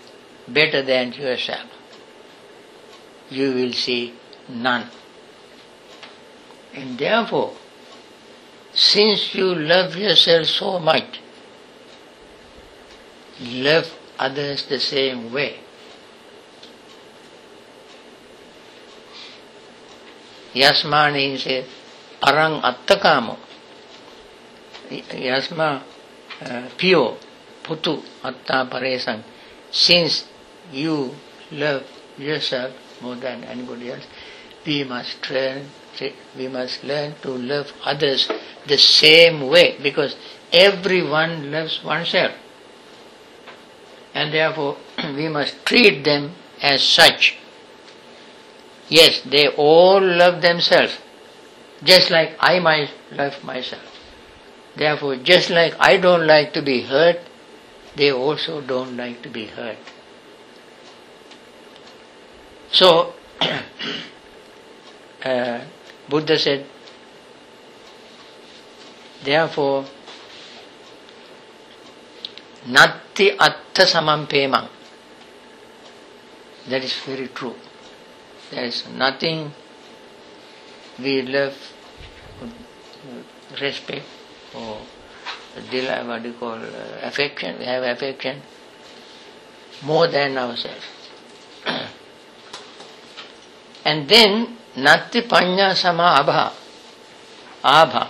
better 0.47 0.81
than 0.81 1.13
yourself. 1.13 1.69
You 3.29 3.53
will 3.53 3.73
see 3.73 4.13
none. 4.49 4.89
And 6.73 6.97
therefore, 6.97 7.53
since 8.73 9.33
you 9.33 9.55
love 9.55 9.95
yourself 9.95 10.47
so 10.47 10.79
much, 10.79 11.19
love 13.41 13.91
others 14.19 14.65
the 14.67 14.79
same 14.79 15.31
way. 15.31 15.59
Yasmani 20.53 21.37
says, 21.37 21.65
Parang 22.21 22.61
attakamo. 22.61 23.37
Yasma 24.89 25.81
uh, 26.41 26.69
pio 26.77 27.17
putu 27.63 28.01
atta 28.23 28.65
paresang. 28.71 29.23
Since 29.71 30.25
you 30.71 31.15
love 31.51 31.83
yourself 32.17 32.73
more 33.01 33.15
than 33.15 33.43
anybody 33.43 33.91
else, 33.91 34.05
we 34.65 34.83
must 34.83 35.29
learn, 35.29 35.67
we 36.37 36.47
must 36.47 36.83
learn 36.83 37.15
to 37.21 37.29
love 37.29 37.71
others 37.83 38.29
the 38.67 38.77
same 38.77 39.47
way 39.47 39.77
because 39.81 40.15
everyone 40.51 41.51
loves 41.51 41.83
oneself. 41.83 42.33
And 44.13 44.33
therefore, 44.33 44.77
we 45.15 45.27
must 45.27 45.65
treat 45.65 46.03
them 46.03 46.31
as 46.61 46.81
such. 46.81 47.37
Yes, 48.87 49.21
they 49.21 49.47
all 49.47 50.01
love 50.01 50.41
themselves, 50.41 50.97
just 51.83 52.11
like 52.11 52.35
I 52.39 52.59
might 52.59 52.91
love 53.11 53.43
myself. 53.43 53.83
Therefore, 54.75 55.15
just 55.17 55.49
like 55.49 55.73
I 55.79 55.97
don't 55.97 56.27
like 56.27 56.53
to 56.53 56.61
be 56.61 56.81
hurt, 56.81 57.19
they 57.95 58.11
also 58.11 58.61
don't 58.61 58.95
like 58.97 59.21
to 59.23 59.29
be 59.29 59.47
hurt. 59.47 59.77
So, 62.71 63.13
uh, 65.25 65.61
Buddha 66.09 66.37
said, 66.37 66.65
therefore, 69.23 69.85
natti 72.67 73.35
atta 73.37 73.83
samampemang. 73.83 74.69
That 76.69 76.83
is 76.83 76.93
very 77.05 77.27
true. 77.27 77.55
There 78.51 78.65
is 78.65 78.87
nothing 78.87 79.51
we 80.99 81.21
love, 81.21 81.55
respect, 83.61 84.05
or 84.55 84.79
what 85.55 86.23
do 86.23 86.29
you 86.29 86.33
call 86.39 86.53
uh, 86.53 86.99
affection. 87.03 87.59
We 87.59 87.65
have 87.65 87.83
affection 87.83 88.41
more 89.83 90.07
than 90.07 90.37
ourselves. 90.37 91.04
And 93.85 94.09
then 94.09 94.57
natti 94.75 95.21
panya 95.21 95.75
sama 95.75 96.17
abha. 96.21 96.51
Abha. 97.63 98.07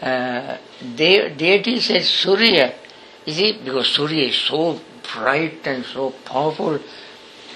Uh, 0.00 0.56
de- 0.96 1.30
deity 1.36 1.80
says 1.80 2.08
Surya. 2.08 2.72
You 3.26 3.32
see, 3.32 3.60
because 3.64 3.88
Surya 3.88 4.28
is 4.28 4.36
so 4.36 4.80
bright 5.12 5.66
and 5.66 5.84
so 5.84 6.10
powerful, 6.24 6.78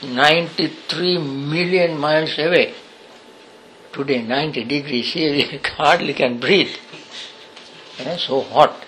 93 0.03 1.19
million 1.19 1.99
miles 1.99 2.37
away. 2.39 2.75
Today, 3.93 4.23
90 4.23 4.65
degrees 4.65 5.13
here, 5.13 5.61
hardly 5.77 6.15
can 6.15 6.39
breathe. 6.39 6.75
You 7.99 8.19
so 8.19 8.41
hot. 8.43 8.85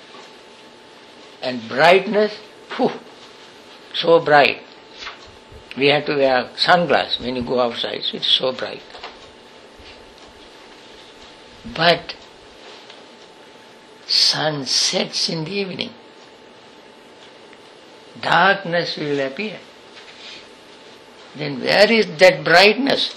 And 1.40 1.68
brightness, 1.68 2.32
whew, 2.76 2.90
so 3.94 4.18
bright. 4.20 4.65
We 5.76 5.88
have 5.88 6.06
to 6.06 6.16
wear 6.16 6.50
sunglasses 6.56 7.20
when 7.20 7.36
you 7.36 7.42
go 7.42 7.60
outside, 7.60 8.02
so 8.02 8.16
it's 8.16 8.26
so 8.26 8.52
bright. 8.52 8.82
But 11.74 12.14
sun 14.06 14.64
sets 14.64 15.28
in 15.28 15.44
the 15.44 15.52
evening. 15.52 15.90
Darkness 18.20 18.96
will 18.96 19.20
appear. 19.20 19.58
Then 21.36 21.60
where 21.60 21.92
is 21.92 22.06
that 22.18 22.42
brightness? 22.42 23.14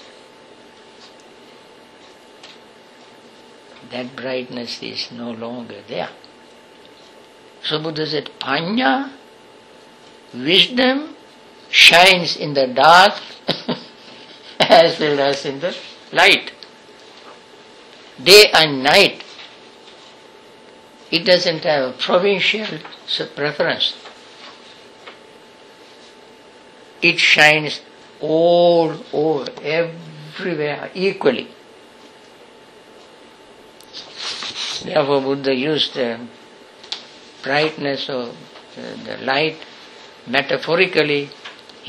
That 3.91 4.15
brightness 4.15 4.83
is 4.83 5.11
no 5.11 5.31
longer 5.31 5.81
there. 5.87 6.09
So 7.63 7.81
Buddha 7.81 8.05
said, 8.05 8.29
Panya, 8.39 9.11
wisdom, 10.33 11.15
shines 11.69 12.35
in 12.37 12.53
the 12.53 12.67
dark 12.67 13.13
as 14.59 14.99
well 14.99 15.19
as 15.19 15.45
in 15.45 15.59
the 15.59 15.75
light. 16.11 16.51
Day 18.21 18.51
and 18.53 18.83
night. 18.83 19.23
It 21.11 21.25
doesn't 21.25 21.63
have 21.63 21.89
a 21.89 21.97
provincial 21.97 22.67
preference. 23.35 23.95
It 27.01 27.17
shines 27.17 27.81
all 28.19 28.93
over, 29.13 29.49
everywhere, 29.63 30.91
equally. 30.93 31.47
Therefore, 34.83 35.21
Buddha 35.21 35.55
used 35.55 35.95
the 35.95 36.19
brightness 37.41 38.09
of 38.09 38.35
the 38.75 39.17
light 39.23 39.57
metaphorically. 40.27 41.29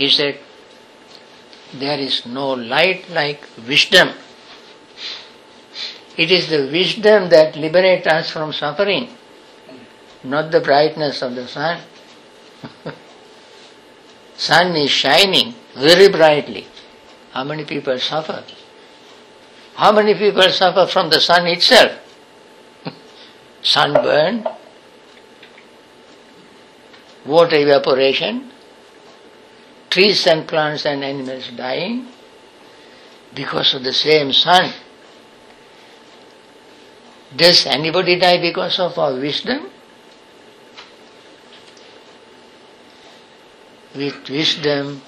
He 0.00 0.08
said, 0.08 0.38
There 1.74 1.98
is 1.98 2.24
no 2.24 2.52
light 2.52 3.10
like 3.10 3.42
wisdom. 3.68 4.08
It 6.16 6.30
is 6.30 6.48
the 6.48 6.70
wisdom 6.72 7.28
that 7.28 7.54
liberates 7.54 8.06
us 8.06 8.30
from 8.30 8.54
suffering, 8.54 9.10
not 10.24 10.50
the 10.50 10.60
brightness 10.60 11.20
of 11.20 11.34
the 11.34 11.46
sun. 11.46 11.82
sun 14.36 14.74
is 14.76 14.90
shining 14.90 15.54
very 15.74 16.08
brightly. 16.08 16.66
How 17.32 17.44
many 17.44 17.66
people 17.66 17.98
suffer? 17.98 18.42
How 19.74 19.92
many 19.92 20.14
people 20.14 20.48
suffer 20.48 20.86
from 20.86 21.10
the 21.10 21.20
sun 21.20 21.46
itself? 21.46 21.92
Sunburn, 23.62 24.48
water 27.26 27.56
evaporation, 27.56 28.50
trees 29.90 30.26
and 30.26 30.46
plants 30.46 30.86
and 30.86 31.02
animals 31.04 31.50
dying 31.56 32.06
because 33.34 33.74
of 33.74 33.82
the 33.82 33.92
same 33.92 34.32
sun. 34.32 34.72
Does 37.36 37.66
anybody 37.66 38.18
die 38.18 38.40
because 38.40 38.78
of 38.78 38.98
our 38.98 39.14
wisdom? 39.14 39.70
With 43.94 44.28
wisdom, 44.28 45.02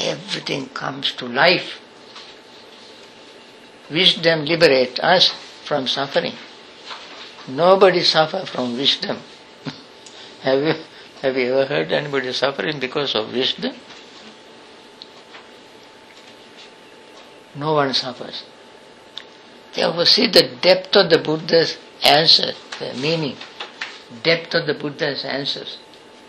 everything 0.00 0.68
comes 0.68 1.12
to 1.12 1.26
life. 1.26 1.80
Wisdom 3.90 4.44
liberates 4.44 4.98
us 5.00 5.34
from 5.64 5.86
suffering. 5.86 6.34
Nobody 7.48 8.02
suffers 8.02 8.48
from 8.48 8.76
wisdom. 8.76 9.18
have 10.42 10.62
you 10.62 10.74
have 11.22 11.36
you 11.36 11.52
ever 11.52 11.66
heard 11.66 11.92
anybody 11.92 12.32
suffering 12.32 12.80
because 12.80 13.14
of 13.14 13.32
wisdom? 13.32 13.76
No 17.54 17.74
one 17.74 17.92
suffers. 17.92 18.44
Therefore, 19.74 20.06
see 20.06 20.26
the 20.26 20.50
depth 20.60 20.96
of 20.96 21.10
the 21.10 21.18
Buddha's 21.18 21.76
answer, 22.02 22.52
the 22.78 22.94
meaning, 22.94 23.36
depth 24.22 24.54
of 24.54 24.66
the 24.66 24.74
Buddha's 24.74 25.24
answers. 25.24 25.78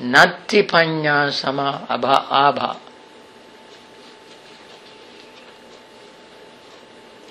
Natti 0.00 0.66
panya 0.66 1.30
sama 1.32 1.86
abha 1.88 2.26
abha. 2.28 2.76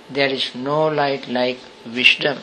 There 0.09 0.29
is 0.29 0.55
no 0.55 0.87
light 0.87 1.27
like 1.27 1.59
wisdom. 1.85 2.39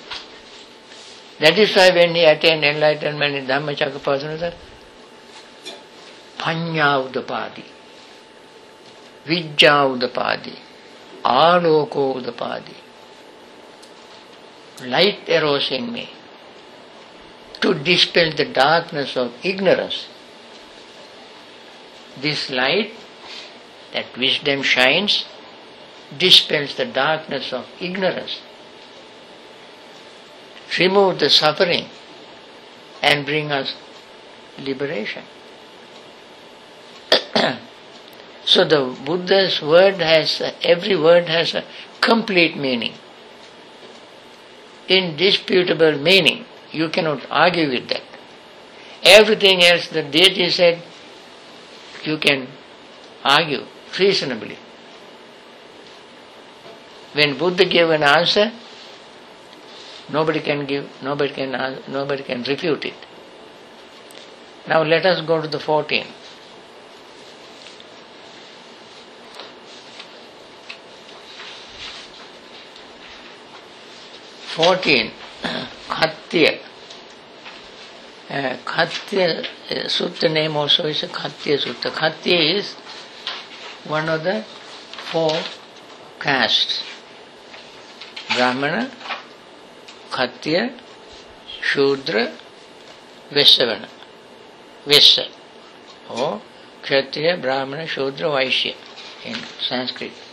That 1.40 1.58
is 1.58 1.74
why 1.76 1.90
when 1.90 2.14
he 2.14 2.24
attained 2.24 2.64
enlightenment 2.64 3.34
in 3.34 3.46
Dhammacakkappavattana, 3.46 4.54
panya 6.38 7.02
udapadi, 7.06 7.64
vijja 9.26 9.86
udapadi, 9.86 10.54
aloko 11.22 12.14
udapadi. 12.14 12.76
Light 14.84 15.28
arose 15.28 15.72
in 15.72 15.92
me 15.92 16.08
to 17.60 17.74
dispel 17.74 18.32
the 18.36 18.44
darkness 18.44 19.16
of 19.16 19.32
ignorance. 19.42 20.08
This 22.20 22.50
light, 22.50 22.92
that 23.92 24.16
wisdom 24.16 24.62
shines, 24.62 25.24
dispels 26.16 26.76
the 26.76 26.84
darkness 26.84 27.52
of 27.52 27.66
ignorance, 27.80 28.40
remove 30.78 31.18
the 31.18 31.30
suffering, 31.30 31.86
and 33.02 33.26
bring 33.26 33.50
us 33.50 33.74
liberation. 34.58 35.24
so 38.46 38.64
the 38.64 38.96
Buddha's 39.04 39.60
word 39.60 39.96
has, 39.96 40.40
every 40.62 40.96
word 40.96 41.28
has 41.28 41.52
a 41.52 41.64
complete 42.00 42.56
meaning, 42.56 42.92
indisputable 44.88 45.98
meaning. 45.98 46.44
You 46.70 46.88
cannot 46.88 47.26
argue 47.28 47.68
with 47.68 47.88
that. 47.88 48.02
Everything 49.02 49.64
else 49.64 49.88
the 49.88 50.04
deity 50.04 50.48
said, 50.50 50.80
you 52.04 52.18
can 52.18 52.46
argue 53.24 53.64
reasonably. 53.98 54.56
When 57.14 57.36
Buddha 57.36 57.64
gave 57.64 57.90
an 57.90 58.04
answer, 58.04 58.52
nobody 60.08 60.38
can 60.38 60.66
give, 60.66 60.88
nobody 61.02 61.34
can, 61.34 61.82
nobody 61.88 62.22
can 62.22 62.44
refute 62.44 62.84
it. 62.84 62.94
Now 64.68 64.84
let 64.84 65.04
us 65.04 65.26
go 65.26 65.42
to 65.42 65.48
the 65.48 65.58
fourteen 74.56 75.10
Khattiya 75.90 76.58
Khattiya 78.68 79.26
Sutra 79.90 80.28
name 80.28 80.56
also 80.56 80.88
is 80.88 81.04
Khattiya 81.14 81.56
Sutra 81.64 81.90
Khattiya 81.98 82.36
is 82.52 82.74
one 83.90 84.08
of 84.10 84.20
the 84.22 84.42
four 85.10 85.40
caste 86.22 86.68
Brahmin 88.32 88.84
Khattiya 90.12 90.68
Shudra 91.64 92.28
वैश्यवन 93.32 93.86
वैश्य 94.86 95.28
हो 96.10 96.30
क्षत्रिय 96.84 97.34
ब्राह्मण 97.44 97.86
शूद्र 97.94 98.26
वैश्य 98.28 98.74
इन 99.26 99.36
Sanskrit 99.60 100.24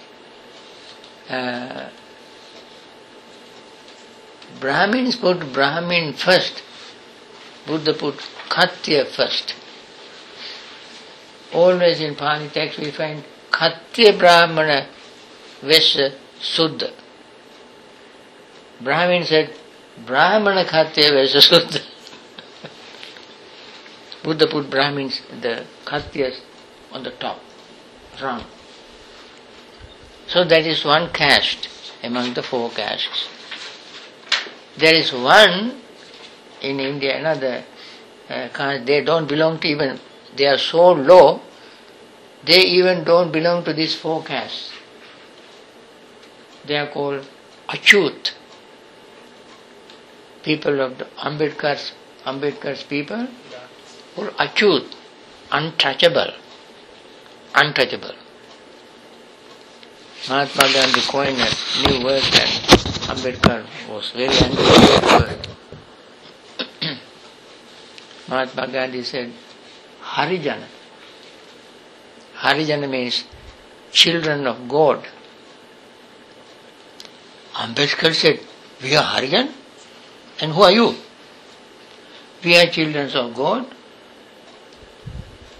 Brahmins 4.59 5.15
put 5.15 5.53
Brahmin 5.53 6.13
first. 6.13 6.63
Buddha 7.65 7.93
put 7.93 8.15
Khatya 8.49 9.05
first. 9.05 9.55
Always 11.53 12.01
in 12.01 12.15
Pali 12.15 12.49
text 12.49 12.79
we 12.79 12.91
find 12.91 13.23
Khatya 13.51 14.17
Brahmana 14.17 14.87
Vesa 15.61 16.13
Suddha. 16.39 16.91
Brahmin 18.81 19.23
said 19.23 19.55
Brahmana 20.05 20.65
Khatya 20.65 21.11
Vesa 21.11 21.41
Suddha. 21.41 21.81
Buddha 24.23 24.47
put 24.47 24.69
Brahmins, 24.69 25.21
the 25.41 25.65
Khatyas 25.85 26.39
on 26.91 27.03
the 27.03 27.11
top. 27.11 27.39
Wrong. 28.21 28.43
So 30.27 30.45
that 30.45 30.65
is 30.65 30.85
one 30.85 31.11
caste 31.11 31.67
among 32.01 32.33
the 32.33 32.43
four 32.43 32.69
castes. 32.69 33.27
There 34.77 34.95
is 34.95 35.13
one 35.13 35.79
in 36.61 36.79
India, 36.79 37.19
another 37.19 37.63
uh, 38.29 38.83
they 38.83 39.03
don't 39.03 39.27
belong 39.27 39.59
to 39.59 39.67
even, 39.67 39.99
they 40.35 40.47
are 40.47 40.57
so 40.57 40.93
low, 40.93 41.41
they 42.43 42.61
even 42.61 43.03
don't 43.03 43.31
belong 43.31 43.63
to 43.65 43.73
these 43.73 43.95
four 43.95 44.23
castes. 44.23 44.71
They 46.65 46.77
are 46.77 46.87
called 46.87 47.25
Achut. 47.69 48.31
People 50.43 50.81
of 50.81 50.97
the 50.97 51.05
Ambedkar's, 51.05 51.93
Ambedkar's 52.25 52.83
people, 52.83 53.27
or 54.17 54.27
Achut, 54.31 54.93
untouchable, 55.51 56.33
untouchable. 57.55 58.15
Mahatma 60.29 60.73
Gandhi 60.73 61.01
coined 61.01 61.37
a 61.37 61.87
new 61.87 62.05
word 62.05 62.23
and 62.23 62.92
Ambedkar 63.13 63.63
was 63.89 64.09
very 64.11 64.35
angry 64.45 64.63
with 64.63 65.03
word. 65.11 65.47
Mahatma 68.27 68.67
Gandhi 68.71 69.03
said, 69.03 69.31
Harijana. 70.01 70.67
Harijana 72.37 72.89
means 72.89 73.23
children 73.91 74.47
of 74.47 74.67
God. 74.67 75.05
Ambedkar 77.53 78.13
said, 78.15 78.39
We 78.81 78.95
are 78.95 79.03
Harijan? 79.03 79.51
And 80.41 80.51
who 80.51 80.63
are 80.63 80.71
you? 80.71 80.95
We 82.43 82.57
are 82.57 82.65
children 82.65 83.15
of 83.15 83.35
God. 83.35 83.67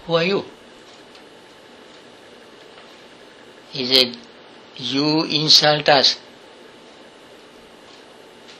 Who 0.06 0.14
are 0.14 0.24
you? 0.24 0.44
He 3.70 3.86
said, 3.86 4.16
You 4.76 5.24
insult 5.24 5.88
us. 5.88 6.18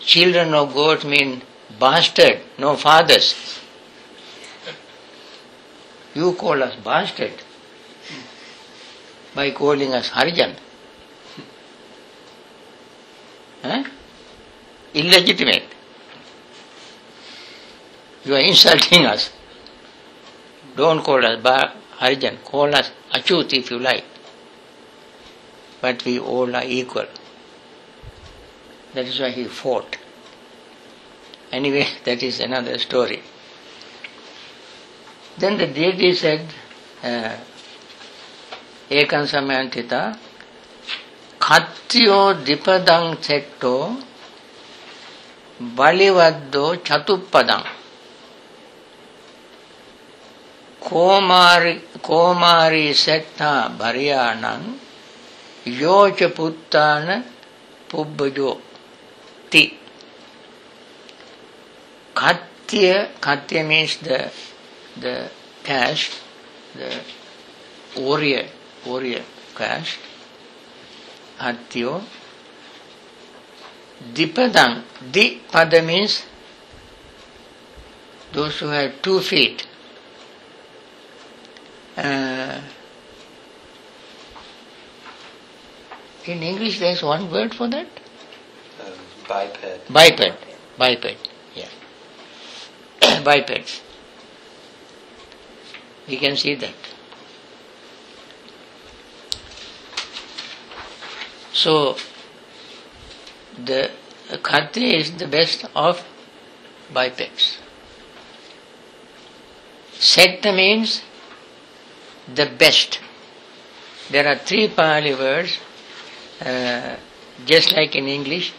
Children 0.04 0.52
of 0.54 0.74
God 0.74 1.04
mean 1.04 1.42
bastard, 1.80 2.40
no 2.58 2.76
fathers. 2.76 3.34
You 6.14 6.34
call 6.34 6.62
us 6.62 6.74
bastard 6.76 7.32
by 9.34 9.50
calling 9.50 9.94
us 9.94 10.10
Harijan. 10.10 10.54
Huh? 13.62 13.84
Illegitimate. 14.92 15.64
You 18.24 18.34
are 18.34 18.40
insulting 18.40 19.06
us. 19.06 19.30
Don't 20.76 21.02
call 21.02 21.24
us 21.24 21.42
ba- 21.42 21.72
Harijan, 21.98 22.42
call 22.44 22.74
us 22.74 22.90
Achut 23.12 23.52
if 23.52 23.70
you 23.70 23.78
like. 23.78 24.04
But 25.80 26.04
we 26.04 26.18
all 26.18 26.54
are 26.54 26.64
equal. 26.64 27.06
That 28.94 29.06
is 29.06 29.20
why 29.20 29.30
he 29.30 29.44
fought. 29.44 29.96
Anyway, 31.52 31.86
that 32.04 32.22
is 32.22 32.40
another 32.40 32.78
story. 32.78 33.22
Then 35.38 35.58
the 35.58 35.66
deity 35.66 36.14
said, 36.14 36.46
uh, 37.02 37.36
ඒකං 38.90 39.24
සමයන්තිත 39.26 39.92
කත්තියෝ 41.40 42.26
දිපදං 42.46 43.06
සෙට්ටෝ 43.26 43.80
බලිවද්දෝ 45.76 46.70
චතුප්පදං 46.88 47.64
කෝමාරි 50.88 51.74
කෝමාරි 52.08 52.84
සෙට්ටා 53.04 53.56
බරියාණං 53.78 54.64
යෝච 55.80 56.18
පුත්තාන 56.36 57.08
පුබ්බජෝ 57.90 58.54
Khatti. 59.54 59.74
Khatya, 62.14 63.08
Khatya 63.20 63.66
means 63.66 63.96
the, 63.98 64.30
the 65.00 65.30
caste, 65.62 66.20
the 66.74 67.00
warrior, 67.96 68.46
warrior 68.84 69.22
caste. 69.54 69.98
Khatyo. 71.38 72.02
Dipadang, 74.12 74.82
Dipada 75.10 75.84
means 75.84 76.24
those 78.32 78.58
who 78.58 78.66
have 78.66 79.00
two 79.02 79.20
feet. 79.20 79.66
Uh, 81.96 82.60
in 86.26 86.42
English, 86.42 86.80
there 86.80 86.92
is 86.92 87.02
one 87.02 87.30
word 87.30 87.54
for 87.54 87.68
that. 87.68 87.86
Biped. 89.28 89.92
Biped. 89.92 90.36
Biped. 90.78 91.28
Yeah. 91.54 91.68
Bipeds. 93.24 93.80
We 96.08 96.16
can 96.18 96.36
see 96.36 96.54
that. 96.56 96.74
So, 101.52 101.96
the 103.56 103.90
Khatri 104.28 104.94
is 104.94 105.12
the 105.12 105.26
best 105.26 105.64
of 105.74 106.04
bipeds. 106.92 107.58
Setta 109.98 110.54
means 110.54 111.02
the 112.34 112.46
best. 112.46 113.00
There 114.10 114.26
are 114.26 114.36
three 114.36 114.68
Pali 114.68 115.14
words, 115.14 115.58
uh, 116.40 116.96
just 117.46 117.72
like 117.72 117.94
in 117.94 118.08
English. 118.08 118.52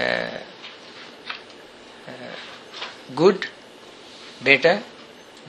Uh, 0.00 0.38
uh, 2.08 2.34
good, 3.14 3.46
better, 4.42 4.82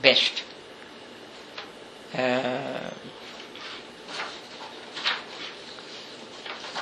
best. 0.02 0.42
Uh, 2.14 2.90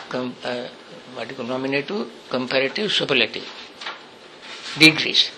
com, 0.09 0.35
uh, 0.45 0.67
what 1.15 1.29
do 1.29 1.35
you 1.35 1.85
call 1.85 2.07
comparative, 2.29 2.91
superlative 2.91 3.47
degrees. 4.79 5.31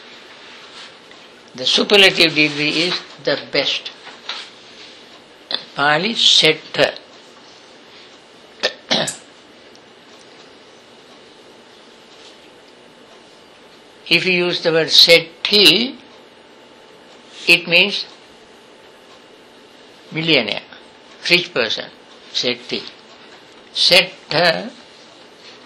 The 1.54 1.66
superlative 1.66 2.34
degree 2.34 2.70
is 2.88 3.00
the 3.24 3.38
best. 3.52 3.90
Pali 5.74 6.14
Setta. 6.14 7.01
If 14.16 14.26
you 14.26 14.32
use 14.46 14.62
the 14.62 14.70
word 14.70 14.88
Setti, 14.88 15.96
it 17.48 17.66
means 17.66 18.04
millionaire, 20.12 20.66
rich 21.30 21.52
person, 21.54 21.88
Setti. 22.30 22.82
Setta 23.72 24.70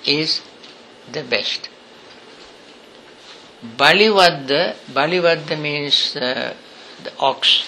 is 0.06 0.42
the 1.10 1.24
best. 1.24 1.68
Balivadda, 3.76 4.76
Balivadda 4.92 5.60
means 5.60 6.14
uh, 6.14 6.54
the 7.02 7.12
ox. 7.18 7.64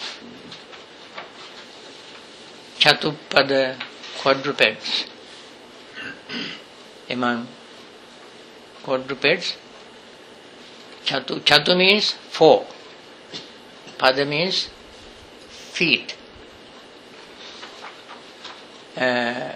Chatupada 2.78 3.76
quadrupeds. 4.20 5.06
Among 7.10 7.48
quadrupeds, 8.84 9.56
Chatu, 11.09 11.40
Chatu 11.40 11.74
means 11.74 12.12
four. 12.12 12.66
Pada 13.96 14.28
means 14.28 14.68
feet. 15.48 16.14
Uh, 18.94 19.52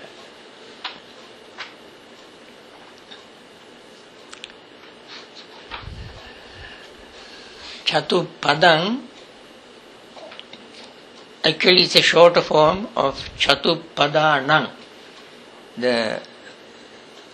Chatupadang 7.85 9.03
actually 11.45 11.83
it's 11.83 11.97
a 11.97 12.01
shorter 12.01 12.41
form 12.41 12.89
of 12.97 13.29
Chatupadanang. 13.37 14.71
The, 15.77 16.23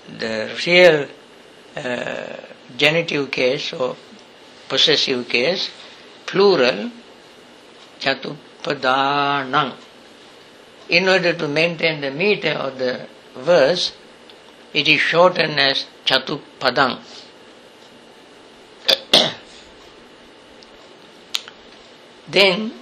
the 0.09 0.51
real 0.67 1.07
uh, 1.77 2.37
genitive 2.77 3.31
case 3.31 3.73
or 3.73 3.95
possessive 4.69 5.29
case, 5.29 5.71
plural, 6.27 6.91
Chatupadanang. 8.01 9.75
In 10.91 11.09
order 11.09 11.33
to 11.35 11.49
maintain 11.49 12.01
the 12.01 12.11
meter 12.11 12.53
of 12.53 12.79
the 12.79 13.07
verse, 13.37 13.93
it 14.73 14.87
is 14.89 15.01
shortened 15.01 15.59
as 15.59 15.87
Chatupadang. 16.05 16.99
then 22.29 22.73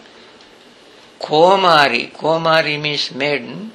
Komari, 1.21 2.13
Komari 2.13 2.81
means 2.81 3.15
maiden, 3.15 3.73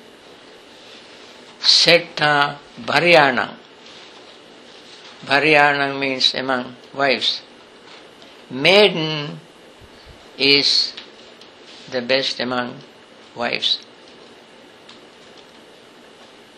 Setta 1.60 2.58
Bharyanang. 2.80 3.56
Bharyanang 5.26 6.00
means 6.00 6.34
among 6.34 6.76
wives. 6.94 7.42
Maiden 8.52 9.40
is 10.38 10.94
the 11.90 12.02
best 12.02 12.40
among 12.40 12.76
wives. 13.34 13.80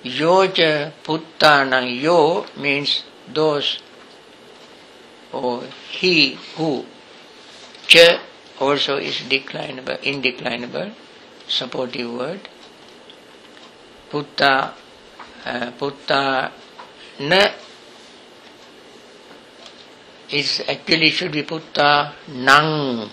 Yoja 0.04 0.92
Puttanang, 1.04 2.02
Yo 2.02 2.46
means 2.58 3.04
those 3.32 3.80
or 5.32 5.64
he 5.90 6.38
who. 6.58 6.86
Cha 7.88 8.20
also 8.60 8.98
is 8.98 9.22
declinable, 9.30 10.02
indeclinable, 10.02 10.94
supportive 11.48 12.12
word. 12.12 12.50
Putta, 14.10 14.74
uh, 15.46 15.72
putta 15.78 16.52
na 17.20 17.42
is 20.32 20.62
actually 20.68 21.10
should 21.10 21.32
be 21.32 21.44
putta 21.44 22.14
nang. 22.28 23.10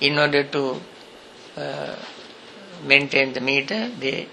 In 0.00 0.18
order 0.18 0.44
to 0.44 0.80
uh, 1.56 1.96
maintain 2.84 3.32
the 3.32 3.40
meter, 3.40 3.88
they 3.98 4.28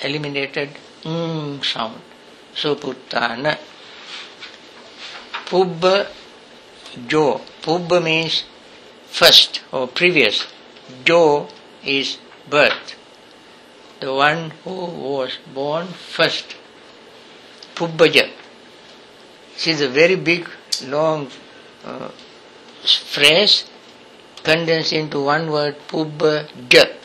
eliminated 0.00 0.70
ng 1.04 1.62
sound. 1.62 2.00
So 2.54 2.74
putta 2.74 3.36
na. 3.36 3.54
Pubba 5.46 6.06
jo. 7.06 7.40
Pubba 7.62 8.02
means 8.02 8.44
first 9.06 9.62
or 9.72 9.88
previous. 9.88 10.46
Jo 11.04 11.48
is 11.84 12.18
birth. 12.48 12.96
The 14.00 14.12
one 14.12 14.52
who 14.64 14.86
was 14.86 15.38
born 15.54 15.86
first. 15.88 16.54
Pubbaja. 17.74 18.30
This 19.54 19.66
is 19.66 19.80
a 19.80 19.88
very 19.88 20.14
big, 20.14 20.48
long 20.86 21.30
uh, 21.84 22.08
phrase 22.84 23.64
condensed 24.42 24.92
into 24.92 25.22
one 25.22 25.50
word, 25.50 25.76
Pubbaja. 25.88 26.96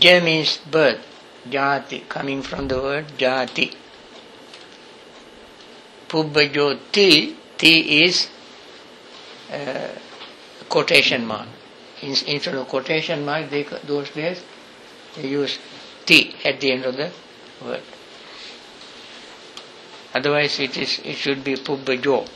Ja 0.00 0.20
means 0.20 0.58
birth. 0.70 1.06
Jati, 1.48 2.06
coming 2.08 2.42
from 2.42 2.68
the 2.68 2.80
word 2.80 3.06
Jati. 3.16 3.74
Pubbajoti, 6.08 6.80
Ti 6.92 7.36
Ti 7.56 8.04
is 8.04 8.28
uh, 9.52 9.88
quotation 10.68 11.26
mark. 11.26 11.48
In, 12.02 12.10
instead 12.26 12.54
of 12.54 12.68
quotation 12.68 13.24
mark, 13.24 13.50
they, 13.50 13.62
those 13.84 14.10
days 14.10 14.42
they 15.16 15.28
use 15.28 15.58
ti 16.06 16.34
at 16.44 16.60
the 16.60 16.72
end 16.72 16.84
of 16.84 16.96
the 16.96 17.10
word. 17.64 17.82
Otherwise, 20.14 20.58
it 20.60 20.76
is 20.76 21.00
it 21.04 21.16
should 21.16 21.44
be 21.44 21.54
Pubbajo. 21.54 22.28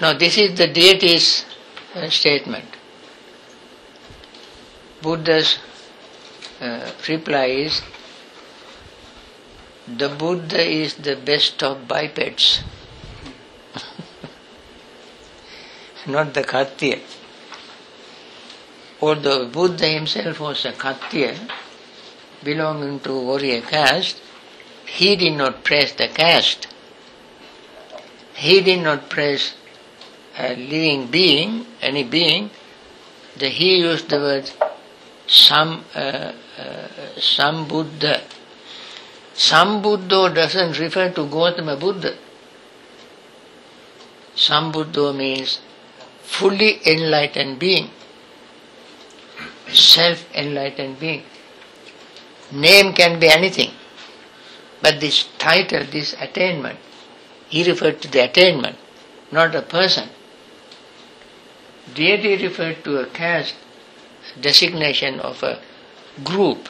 Now, 0.00 0.12
this 0.14 0.36
is 0.38 0.56
the 0.58 0.66
deity's 0.66 1.44
uh, 1.94 2.08
statement. 2.08 2.64
Buddha's 5.00 5.58
uh, 6.60 6.90
reply 7.08 7.44
is 7.46 7.82
the 9.86 10.08
Buddha 10.08 10.62
is 10.62 10.94
the 10.94 11.16
best 11.16 11.62
of 11.62 11.86
bipeds. 11.86 12.62
not 16.06 16.34
the 16.34 16.42
Khatya. 16.42 16.98
Although 19.00 19.46
Buddha 19.48 19.86
himself 19.88 20.40
was 20.40 20.64
a 20.64 20.72
Khatya, 20.72 21.36
belonging 22.44 23.00
to 23.00 23.12
warrior 23.12 23.60
caste, 23.60 24.20
he 24.86 25.16
did 25.16 25.34
not 25.34 25.64
praise 25.64 25.92
the 25.94 26.08
caste. 26.08 26.66
He 28.34 28.60
did 28.60 28.82
not 28.82 29.08
praise 29.08 29.54
a 30.38 30.54
living 30.56 31.06
being, 31.06 31.66
any 31.80 32.04
being. 32.04 32.50
The, 33.36 33.48
he 33.48 33.78
used 33.78 34.08
the 34.08 34.16
word 34.18 34.50
some, 35.26 35.84
uh, 35.94 36.32
uh, 36.58 36.88
Sambuddha. 37.16 38.20
Some 39.34 39.80
Buddha 39.80 40.32
doesn't 40.34 40.78
refer 40.78 41.10
to 41.10 41.26
Gautama 41.26 41.76
Buddha. 41.76 42.14
Sambuddha 44.36 45.14
means 45.16 45.60
fully 46.22 46.80
enlightened 46.86 47.58
being, 47.58 47.90
self 49.68 50.24
enlightened 50.34 50.98
being. 51.00 51.22
Name 52.52 52.92
can 52.92 53.18
be 53.18 53.28
anything, 53.28 53.70
but 54.82 55.00
this 55.00 55.26
title, 55.38 55.84
this 55.90 56.14
attainment, 56.20 56.78
he 57.48 57.64
referred 57.64 58.02
to 58.02 58.08
the 58.08 58.24
attainment, 58.24 58.76
not 59.30 59.54
a 59.54 59.62
person. 59.62 60.10
Deity 61.94 62.44
referred 62.44 62.84
to 62.84 62.98
a 62.98 63.06
caste, 63.06 63.54
designation 64.38 65.18
of 65.20 65.42
a 65.42 65.60
group, 66.22 66.68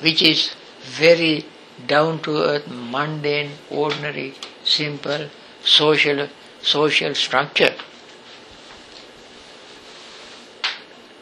which 0.00 0.22
is 0.22 0.54
very 0.82 1.44
down 1.88 2.20
to 2.22 2.36
earth, 2.36 2.68
mundane, 2.68 3.50
ordinary, 3.68 4.34
simple, 4.62 5.28
social, 5.64 6.28
social 6.62 7.16
structure, 7.16 7.74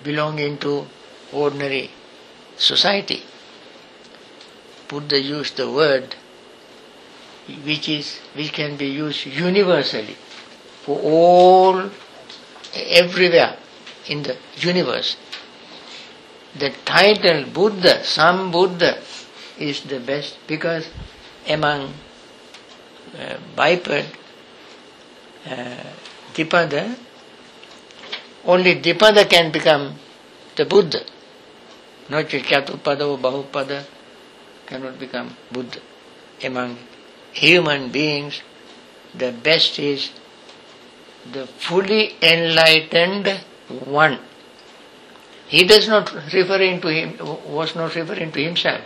belonging 0.02 0.58
to 0.58 0.86
ordinary 1.32 1.90
society. 2.58 3.22
Buddha 4.88 5.20
used 5.20 5.56
the 5.56 5.70
word 5.70 6.16
which 7.64 7.88
is 7.88 8.18
which 8.34 8.52
can 8.52 8.76
be 8.76 8.86
used 8.86 9.24
universally 9.26 10.16
for 10.82 10.98
all 11.00 11.90
everywhere 12.74 13.56
in 14.08 14.22
the 14.22 14.36
universe. 14.56 15.16
The 16.58 16.70
title 16.84 17.44
Buddha, 17.44 18.00
Sambuddha, 18.02 18.98
is 19.58 19.82
the 19.82 20.00
best 20.00 20.36
because 20.46 20.88
among 21.48 21.92
uh, 23.18 23.36
biped 23.54 23.88
uh, 23.88 24.04
Dipada, 26.34 26.96
only 28.44 28.80
Dipada 28.80 29.28
can 29.28 29.52
become 29.52 29.94
the 30.56 30.64
Buddha. 30.64 31.00
Not 32.08 32.26
Chatupada 32.26 33.06
or 33.06 33.18
Bahupada 33.18 33.84
cannot 34.66 34.98
become 34.98 35.36
Buddha. 35.52 35.80
Among 36.42 36.78
human 37.32 37.90
beings, 37.90 38.42
the 39.14 39.32
best 39.32 39.78
is 39.78 40.10
the 41.32 41.46
fully 41.46 42.16
enlightened 42.22 43.28
one. 43.84 44.18
He 45.48 45.64
does 45.64 45.88
not 45.88 46.12
referring 46.32 46.80
to 46.82 46.88
him 46.88 47.18
was 47.48 47.74
not 47.74 47.94
referring 47.94 48.32
to 48.32 48.42
himself. 48.42 48.82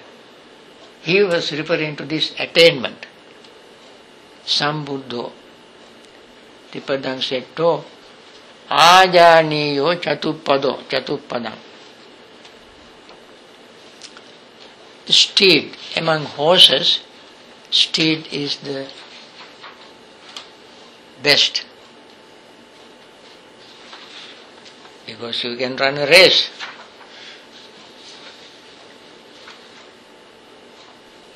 He 1.02 1.22
was 1.22 1.50
referring 1.52 1.96
to 1.96 2.04
this 2.04 2.32
attainment. 2.38 3.06
Sambuddho. 4.46 5.32
Tipadang 6.72 7.22
said 7.22 7.44
to 7.56 7.82
Ajaniyo 8.70 10.00
Chatupado 10.00 10.82
Chatupadam. 10.88 11.58
The 14.91 14.91
steed 15.06 15.76
among 15.96 16.24
horses, 16.24 17.00
steed 17.70 18.28
is 18.32 18.56
the 18.58 18.86
best 21.22 21.64
because 25.06 25.44
you 25.44 25.56
can 25.56 25.76
run 25.76 25.98
a 25.98 26.06
race. 26.06 26.50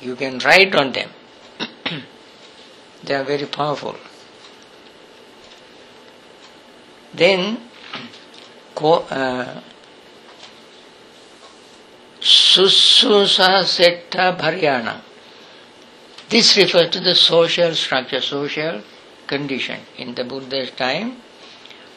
You 0.01 0.15
can 0.15 0.39
ride 0.39 0.75
on 0.75 0.91
them. 0.91 1.09
they 3.03 3.15
are 3.15 3.23
very 3.23 3.45
powerful. 3.45 3.95
Then, 7.13 7.57
ko, 8.75 9.05
uh, 9.09 9.61
Sususa 12.27 13.63
Setta 13.63 14.37
Bharyana. 14.37 14.99
This 16.27 16.57
refers 16.57 16.89
to 16.89 16.99
the 16.99 17.15
social 17.15 17.73
structure, 17.73 18.19
social 18.19 18.81
condition. 19.25 19.79
In 19.97 20.13
the 20.13 20.25
Buddha's 20.25 20.71
time, 20.71 21.21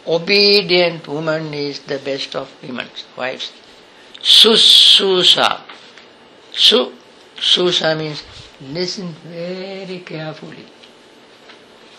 obedient 0.06 1.08
woman 1.08 1.52
is 1.52 1.80
the 1.80 1.98
best 1.98 2.36
of 2.36 2.48
women, 2.62 2.86
wives. 3.16 3.50
Sususa. 4.22 5.62
Su, 6.52 6.92
susa 7.40 7.96
means 7.96 8.22
listen 8.60 9.12
very 9.24 9.98
carefully. 10.00 10.64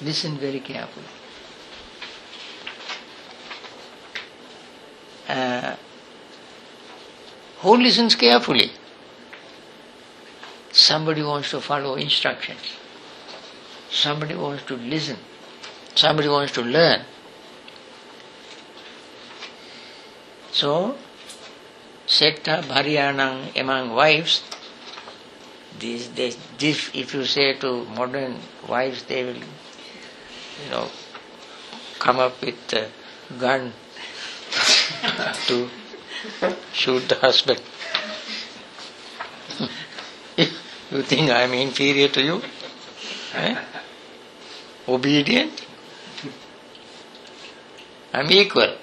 Listen 0.02 0.38
very 0.38 0.62
carefully. 0.62 1.06
Uh, 5.28 5.76
who 7.62 7.78
listens 7.78 8.16
carefully? 8.16 8.72
Somebody 10.72 11.22
wants 11.22 11.52
to 11.52 11.62
follow 11.62 11.96
instructions. 11.96 12.78
Somebody 13.90 14.36
wants 14.36 14.64
to 14.66 14.76
listen. 14.78 15.18
Somebody 15.94 16.30
wants 16.30 16.54
to 16.54 16.62
learn. 16.62 17.02
So, 20.52 20.98
Setta 22.08 22.64
Bharyanang 22.64 23.60
among 23.60 23.92
wives, 23.94 24.44
this, 25.78 26.08
this, 26.08 26.38
this, 26.58 26.90
if 26.94 27.14
you 27.14 27.26
say 27.26 27.54
to 27.60 27.86
modern 27.86 28.40
wives, 28.68 29.04
they 29.04 29.24
will, 29.24 29.36
you 29.36 30.70
know, 30.72 30.88
come 32.00 32.20
up 32.20 32.42
with 32.42 32.74
a 32.74 32.88
gun 33.38 33.74
to 35.48 35.70
shoot 36.74 37.08
the 37.10 37.16
husband. 37.16 37.60
you 40.92 41.02
think 41.04 41.30
I 41.32 41.42
am 41.44 41.54
inferior 41.54 42.10
to 42.10 42.22
you? 42.22 42.42
Eh? 43.34 43.56
Obedient? 44.88 45.66
I 48.14 48.20
am 48.20 48.32
equal. 48.32 48.76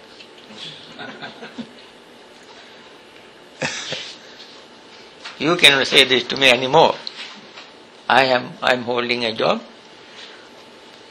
you 5.39 5.57
cannot 5.57 5.86
say 5.86 6.05
this 6.05 6.24
to 6.24 6.36
me 6.36 6.51
anymore. 6.51 6.95
I 8.09 8.24
am 8.24 8.53
I 8.62 8.72
am 8.72 8.82
holding 8.84 9.24
a 9.24 9.32
job. 9.34 9.62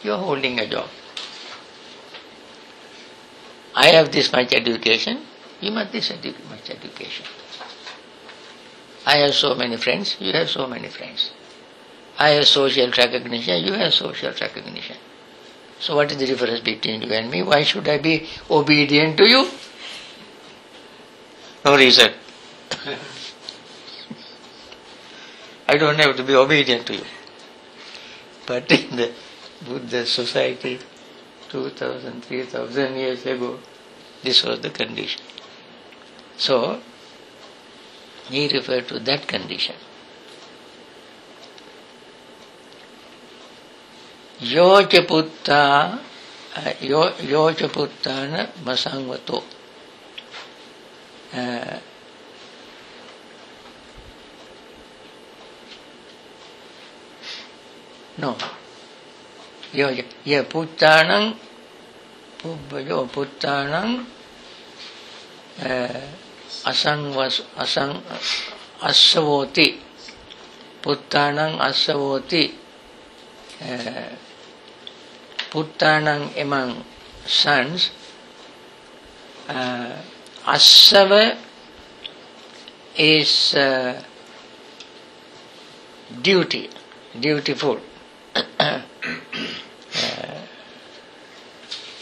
You 0.04 0.14
are 0.14 0.20
holding 0.20 0.60
a 0.60 0.68
job. 0.68 0.90
I 3.76 3.88
have 3.90 4.12
this 4.12 4.32
much 4.32 4.54
education. 4.54 5.22
You 5.62 5.72
must 5.72 5.92
this 5.92 6.12
much 6.12 6.70
education. 6.70 7.26
I 9.06 9.18
have 9.18 9.34
so 9.34 9.56
many 9.56 9.78
friends. 9.78 10.18
You 10.20 10.34
have 10.34 10.50
so 10.50 10.68
many 10.68 10.90
friends. 10.90 11.32
I 12.20 12.30
have 12.30 12.48
social 12.48 12.92
recognition. 12.92 13.64
You 13.64 13.74
have 13.74 13.94
social 13.94 14.34
recognition. 14.40 14.98
So 15.80 15.96
what 15.96 16.12
is 16.12 16.18
the 16.18 16.26
difference 16.26 16.60
between 16.62 17.02
you 17.02 17.14
and 17.14 17.30
me? 17.30 17.44
Why 17.44 17.64
should 17.64 17.88
I 17.88 18.00
be 18.00 18.28
obedient 18.50 19.18
to 19.18 19.28
you? 19.28 19.48
No 21.64 21.76
reason. 21.78 22.12
I 25.68 25.78
don't 25.78 26.00
have 26.00 26.16
to 26.18 26.24
be 26.24 26.34
obedient 26.36 26.86
to 26.88 26.96
you. 26.96 27.06
But 28.46 28.72
in 28.72 28.96
the 28.96 29.12
Buddha 29.66 30.06
society, 30.06 30.80
2000, 31.50 32.24
3000 32.24 32.96
years 32.96 33.26
ago, 33.26 33.60
this 34.24 34.44
was 34.44 34.60
the 34.62 34.70
condition. 34.70 35.22
So, 36.38 36.80
he 38.30 38.48
referred 38.48 38.88
to 38.90 39.00
that 39.00 39.28
condition. 39.28 39.76
Yocha 44.40 45.08
putta, 45.08 46.00
yocha 46.82 47.68
puttana 47.70 48.52
masangvato. 48.64 49.44
Uh, 51.34 51.80
no. 58.20 58.38
Yocha, 59.74 60.06
yeah, 60.24 60.44
puttanang, 60.44 61.36
puttanang, 66.66 67.14
uh, 67.14 67.22
asangvas, 67.22 67.44
asang, 67.58 68.02
asavoti. 68.82 69.82
Puttanang 75.52 76.32
among 76.38 76.84
sons. 77.26 77.92
Uh, 79.48 79.96
is 82.98 83.54
uh, 83.56 84.02
duty, 86.22 86.70
dutiful. 87.20 87.80
uh, 88.36 88.82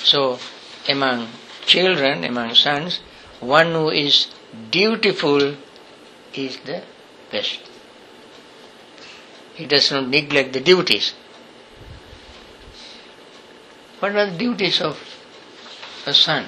so, 0.04 0.40
among 0.90 1.28
children, 1.66 2.24
among 2.24 2.54
sons, 2.56 3.02
one 3.40 3.72
who 3.74 3.90
is 3.90 4.28
dutiful 4.72 5.56
is 6.34 6.58
the 6.66 6.82
best. 7.32 7.60
He 9.56 9.66
does 9.66 9.92
not 9.92 10.08
neglect 10.08 10.54
the 10.54 10.60
duties. 10.60 11.14
What 14.00 14.16
are 14.16 14.30
the 14.30 14.38
duties 14.38 14.82
of 14.82 15.00
a 16.06 16.14
son? 16.14 16.48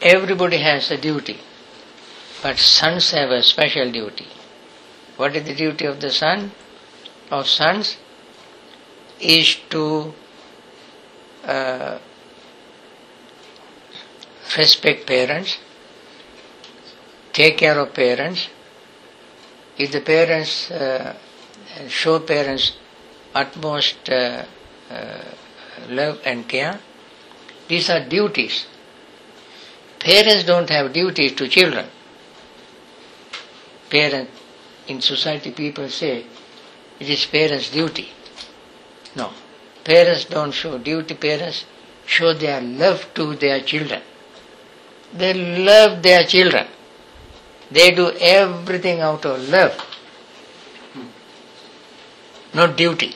Everybody 0.00 0.58
has 0.58 0.90
a 0.90 0.96
duty, 0.96 1.38
but 2.42 2.58
sons 2.58 3.10
have 3.10 3.30
a 3.30 3.42
special 3.42 3.90
duty. 3.90 4.26
What 5.16 5.36
is 5.36 5.44
the 5.44 5.54
duty 5.54 5.84
of 5.84 6.00
the 6.00 6.10
son? 6.10 6.52
Of 7.30 7.46
sons 7.46 7.96
is 9.20 9.56
to 9.70 10.12
uh, 11.44 11.98
respect 14.56 15.06
parents, 15.06 15.58
take 17.32 17.58
care 17.58 17.78
of 17.78 17.94
parents. 17.94 18.48
If 19.78 19.92
the 19.92 20.00
parents 20.00 20.70
uh, 20.70 21.16
show 21.88 22.20
parents 22.20 22.72
utmost 23.34 24.08
uh, 24.10 24.44
uh, 24.90 25.18
love 25.88 26.20
and 26.24 26.46
care, 26.48 26.78
these 27.68 27.88
are 27.90 28.04
duties. 28.06 28.66
Parents 29.98 30.44
don't 30.44 30.68
have 30.68 30.92
duties 30.92 31.32
to 31.32 31.48
children. 31.48 31.86
Parents, 33.88 34.30
in 34.88 35.00
society 35.00 35.52
people 35.52 35.88
say, 35.88 36.26
it 36.98 37.08
is 37.08 37.24
parents' 37.26 37.70
duty. 37.70 38.08
No. 39.16 39.30
Parents 39.84 40.24
don't 40.26 40.52
show 40.52 40.78
duty, 40.78 41.14
parents 41.14 41.64
show 42.06 42.34
their 42.34 42.60
love 42.60 43.12
to 43.14 43.34
their 43.36 43.60
children. 43.60 44.02
They 45.14 45.34
love 45.34 46.02
their 46.02 46.24
children. 46.24 46.66
They 47.70 47.90
do 47.90 48.10
everything 48.10 49.00
out 49.00 49.24
of 49.24 49.48
love, 49.48 49.74
not 52.54 52.76
duty. 52.76 53.14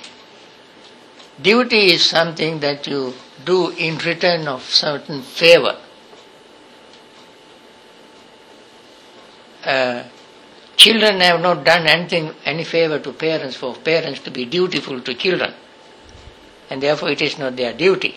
Duty 1.40 1.92
is 1.92 2.05
something 2.05 2.61
that 2.61 2.86
you 2.86 3.12
do 3.44 3.70
in 3.70 3.99
return 3.99 4.49
of 4.49 4.62
certain 4.62 5.20
favor. 5.22 5.76
Uh, 9.62 10.05
children 10.76 11.20
have 11.20 11.40
not 11.40 11.64
done 11.64 11.86
anything, 11.86 12.32
any 12.44 12.64
favor 12.64 12.99
to 12.99 13.12
parents 13.12 13.57
for 13.57 13.74
parents 13.74 14.20
to 14.20 14.30
be 14.30 14.47
dutiful 14.47 15.01
to 15.03 15.12
children, 15.14 15.53
and 16.70 16.82
therefore 16.82 17.11
it 17.11 17.20
is 17.20 17.38
not 17.38 17.57
their 17.57 17.74
duty. 17.74 18.14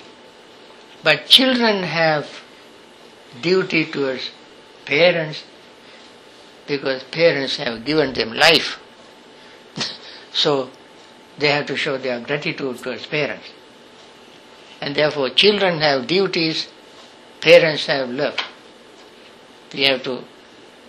But 1.04 1.26
children 1.28 1.84
have 1.84 2.28
duty 3.42 3.86
towards 3.86 4.32
parents 4.86 5.44
because 6.68 7.04
parents 7.04 7.58
have 7.58 7.86
given 7.86 8.14
them 8.14 8.34
life. 8.34 8.80
so 10.34 10.70
they 11.38 11.48
have 11.48 11.66
to 11.68 11.76
show 11.76 11.98
their 11.98 12.20
gratitude 12.20 12.78
towards 12.78 13.06
parents. 13.06 13.48
And 14.82 14.96
therefore 14.96 15.30
children 15.32 15.80
have 15.80 16.08
duties, 16.08 16.68
parents 17.42 17.86
have 17.88 18.10
love. 18.10 18.38
We 19.74 19.84
have 19.84 20.04
to 20.04 20.24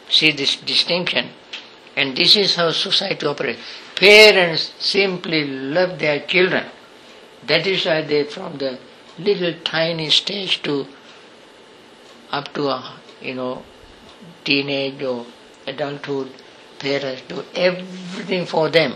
see 0.09 0.33
this 0.33 0.57
distinction. 0.57 1.31
And 1.97 2.17
this 2.17 2.37
is 2.37 2.57
how 2.57 2.71
society 2.73 3.27
operates. 3.27 3.61
Parents 3.95 4.73
simply 4.79 5.47
love 5.47 5.99
their 5.99 6.21
children. 6.21 6.67
That 7.47 7.67
is 7.67 7.85
why 7.85 8.03
they, 8.03 8.25
from 8.25 8.59
the 8.59 8.79
little 9.19 9.55
tiny 9.65 10.11
stage 10.11 10.63
to 10.63 10.87
up 12.33 12.53
to, 12.55 12.69
uh, 12.69 12.97
you 13.21 13.35
know, 13.35 13.63
teenage 14.45 15.03
or 15.03 15.27
adulthood, 15.67 16.31
parents 16.79 17.23
do 17.29 17.45
everything 17.55 18.47
for 18.47 18.69
them 18.69 18.95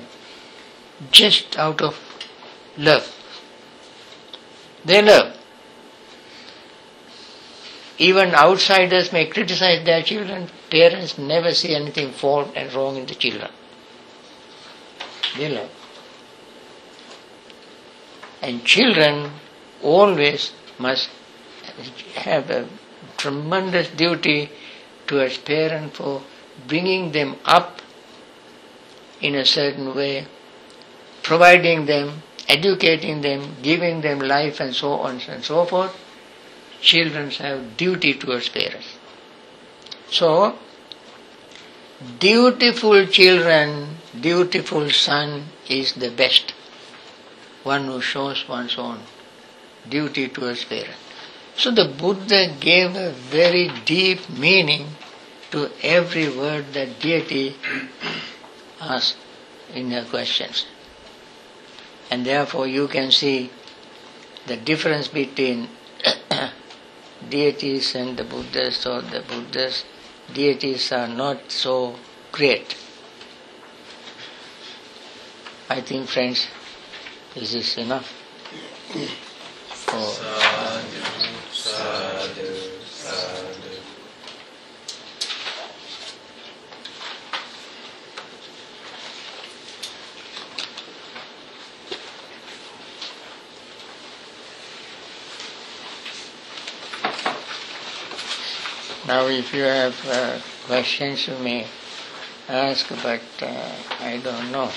just 1.11 1.59
out 1.59 1.81
of 1.83 1.99
love. 2.77 3.11
They 4.85 5.03
love. 5.03 5.37
Even 7.99 8.35
outsiders 8.35 9.13
may 9.13 9.27
criticize 9.27 9.85
their 9.85 10.03
children, 10.03 10.49
parents 10.71 11.17
never 11.17 11.55
see 11.55 11.75
anything 11.75 12.11
fault 12.11 12.51
and 12.57 12.73
wrong 12.75 12.97
in 12.97 13.07
the 13.07 13.15
children. 13.15 13.51
They 15.39 15.49
love. 15.49 15.71
And 18.43 18.65
children 18.65 19.31
always 19.83 20.53
must 20.79 21.09
have 22.17 22.51
a 22.51 22.69
tremendous 23.25 23.89
duty 24.03 24.51
towards 25.07 25.39
parents 25.39 25.97
for 25.97 26.23
bringing 26.69 27.13
them 27.13 27.37
up 27.45 27.81
in 29.21 29.35
a 29.35 29.45
certain 29.45 29.95
way, 29.95 30.27
providing 31.23 31.87
them, 31.87 32.23
educating 32.49 33.23
them, 33.23 33.57
giving 33.63 34.03
them 34.03 34.19
life 34.19 34.61
and 34.61 34.75
so 34.75 34.93
on 35.07 35.21
and 35.29 35.43
so 35.43 35.65
forth. 35.65 35.95
Children 36.81 37.31
have 37.31 37.77
duty 37.79 38.13
towards 38.13 38.51
parents. 38.51 38.89
So, 40.11 40.59
dutiful 42.19 43.07
children, 43.07 43.97
dutiful 44.21 44.91
son 44.91 45.47
is 45.69 45.95
the 45.95 46.11
best. 46.11 46.53
One 47.63 47.87
who 47.87 48.03
shows 48.03 48.47
one's 48.47 48.77
own 48.77 49.01
duty 49.89 50.29
towards 50.29 50.65
parents. 50.65 51.04
So 51.57 51.71
the 51.71 51.87
Buddha 51.87 52.55
gave 52.59 52.97
a 52.97 53.11
very 53.11 53.71
deep 53.85 54.29
meaning 54.29 54.89
to 55.51 55.71
every 55.83 56.29
word 56.29 56.73
that 56.75 57.01
deity 57.01 57.55
asked 58.81 59.17
in 59.73 59.91
her 59.93 60.05
questions. 60.05 60.67
And 62.11 62.27
therefore 62.27 62.67
you 62.67 62.89
can 62.89 63.11
see 63.11 63.51
the 64.47 64.57
difference 64.57 65.09
between 65.09 65.69
deities 67.31 67.95
and 67.95 68.17
the 68.17 68.25
Buddhas 68.25 68.85
or 68.87 69.01
the 69.01 69.21
Buddhas, 69.21 69.85
deities 70.33 70.93
are 70.93 71.09
not 71.09 71.51
so 71.51 71.97
great. 72.33 72.77
I 75.71 75.81
think 75.81 76.09
friends, 76.09 76.49
this 77.35 77.55
is 77.55 77.79
enough. 77.79 78.13
For 79.71 81.44
Now, 99.07 99.27
if 99.27 99.53
you 99.53 99.63
have 99.65 99.95
uh, 100.09 100.39
questions, 100.67 101.29
you 101.29 101.37
may 101.39 101.67
ask, 102.49 102.89
but 103.03 103.21
uh, 103.43 103.73
I 104.01 104.17
don't 104.25 104.51
know. 104.51 104.71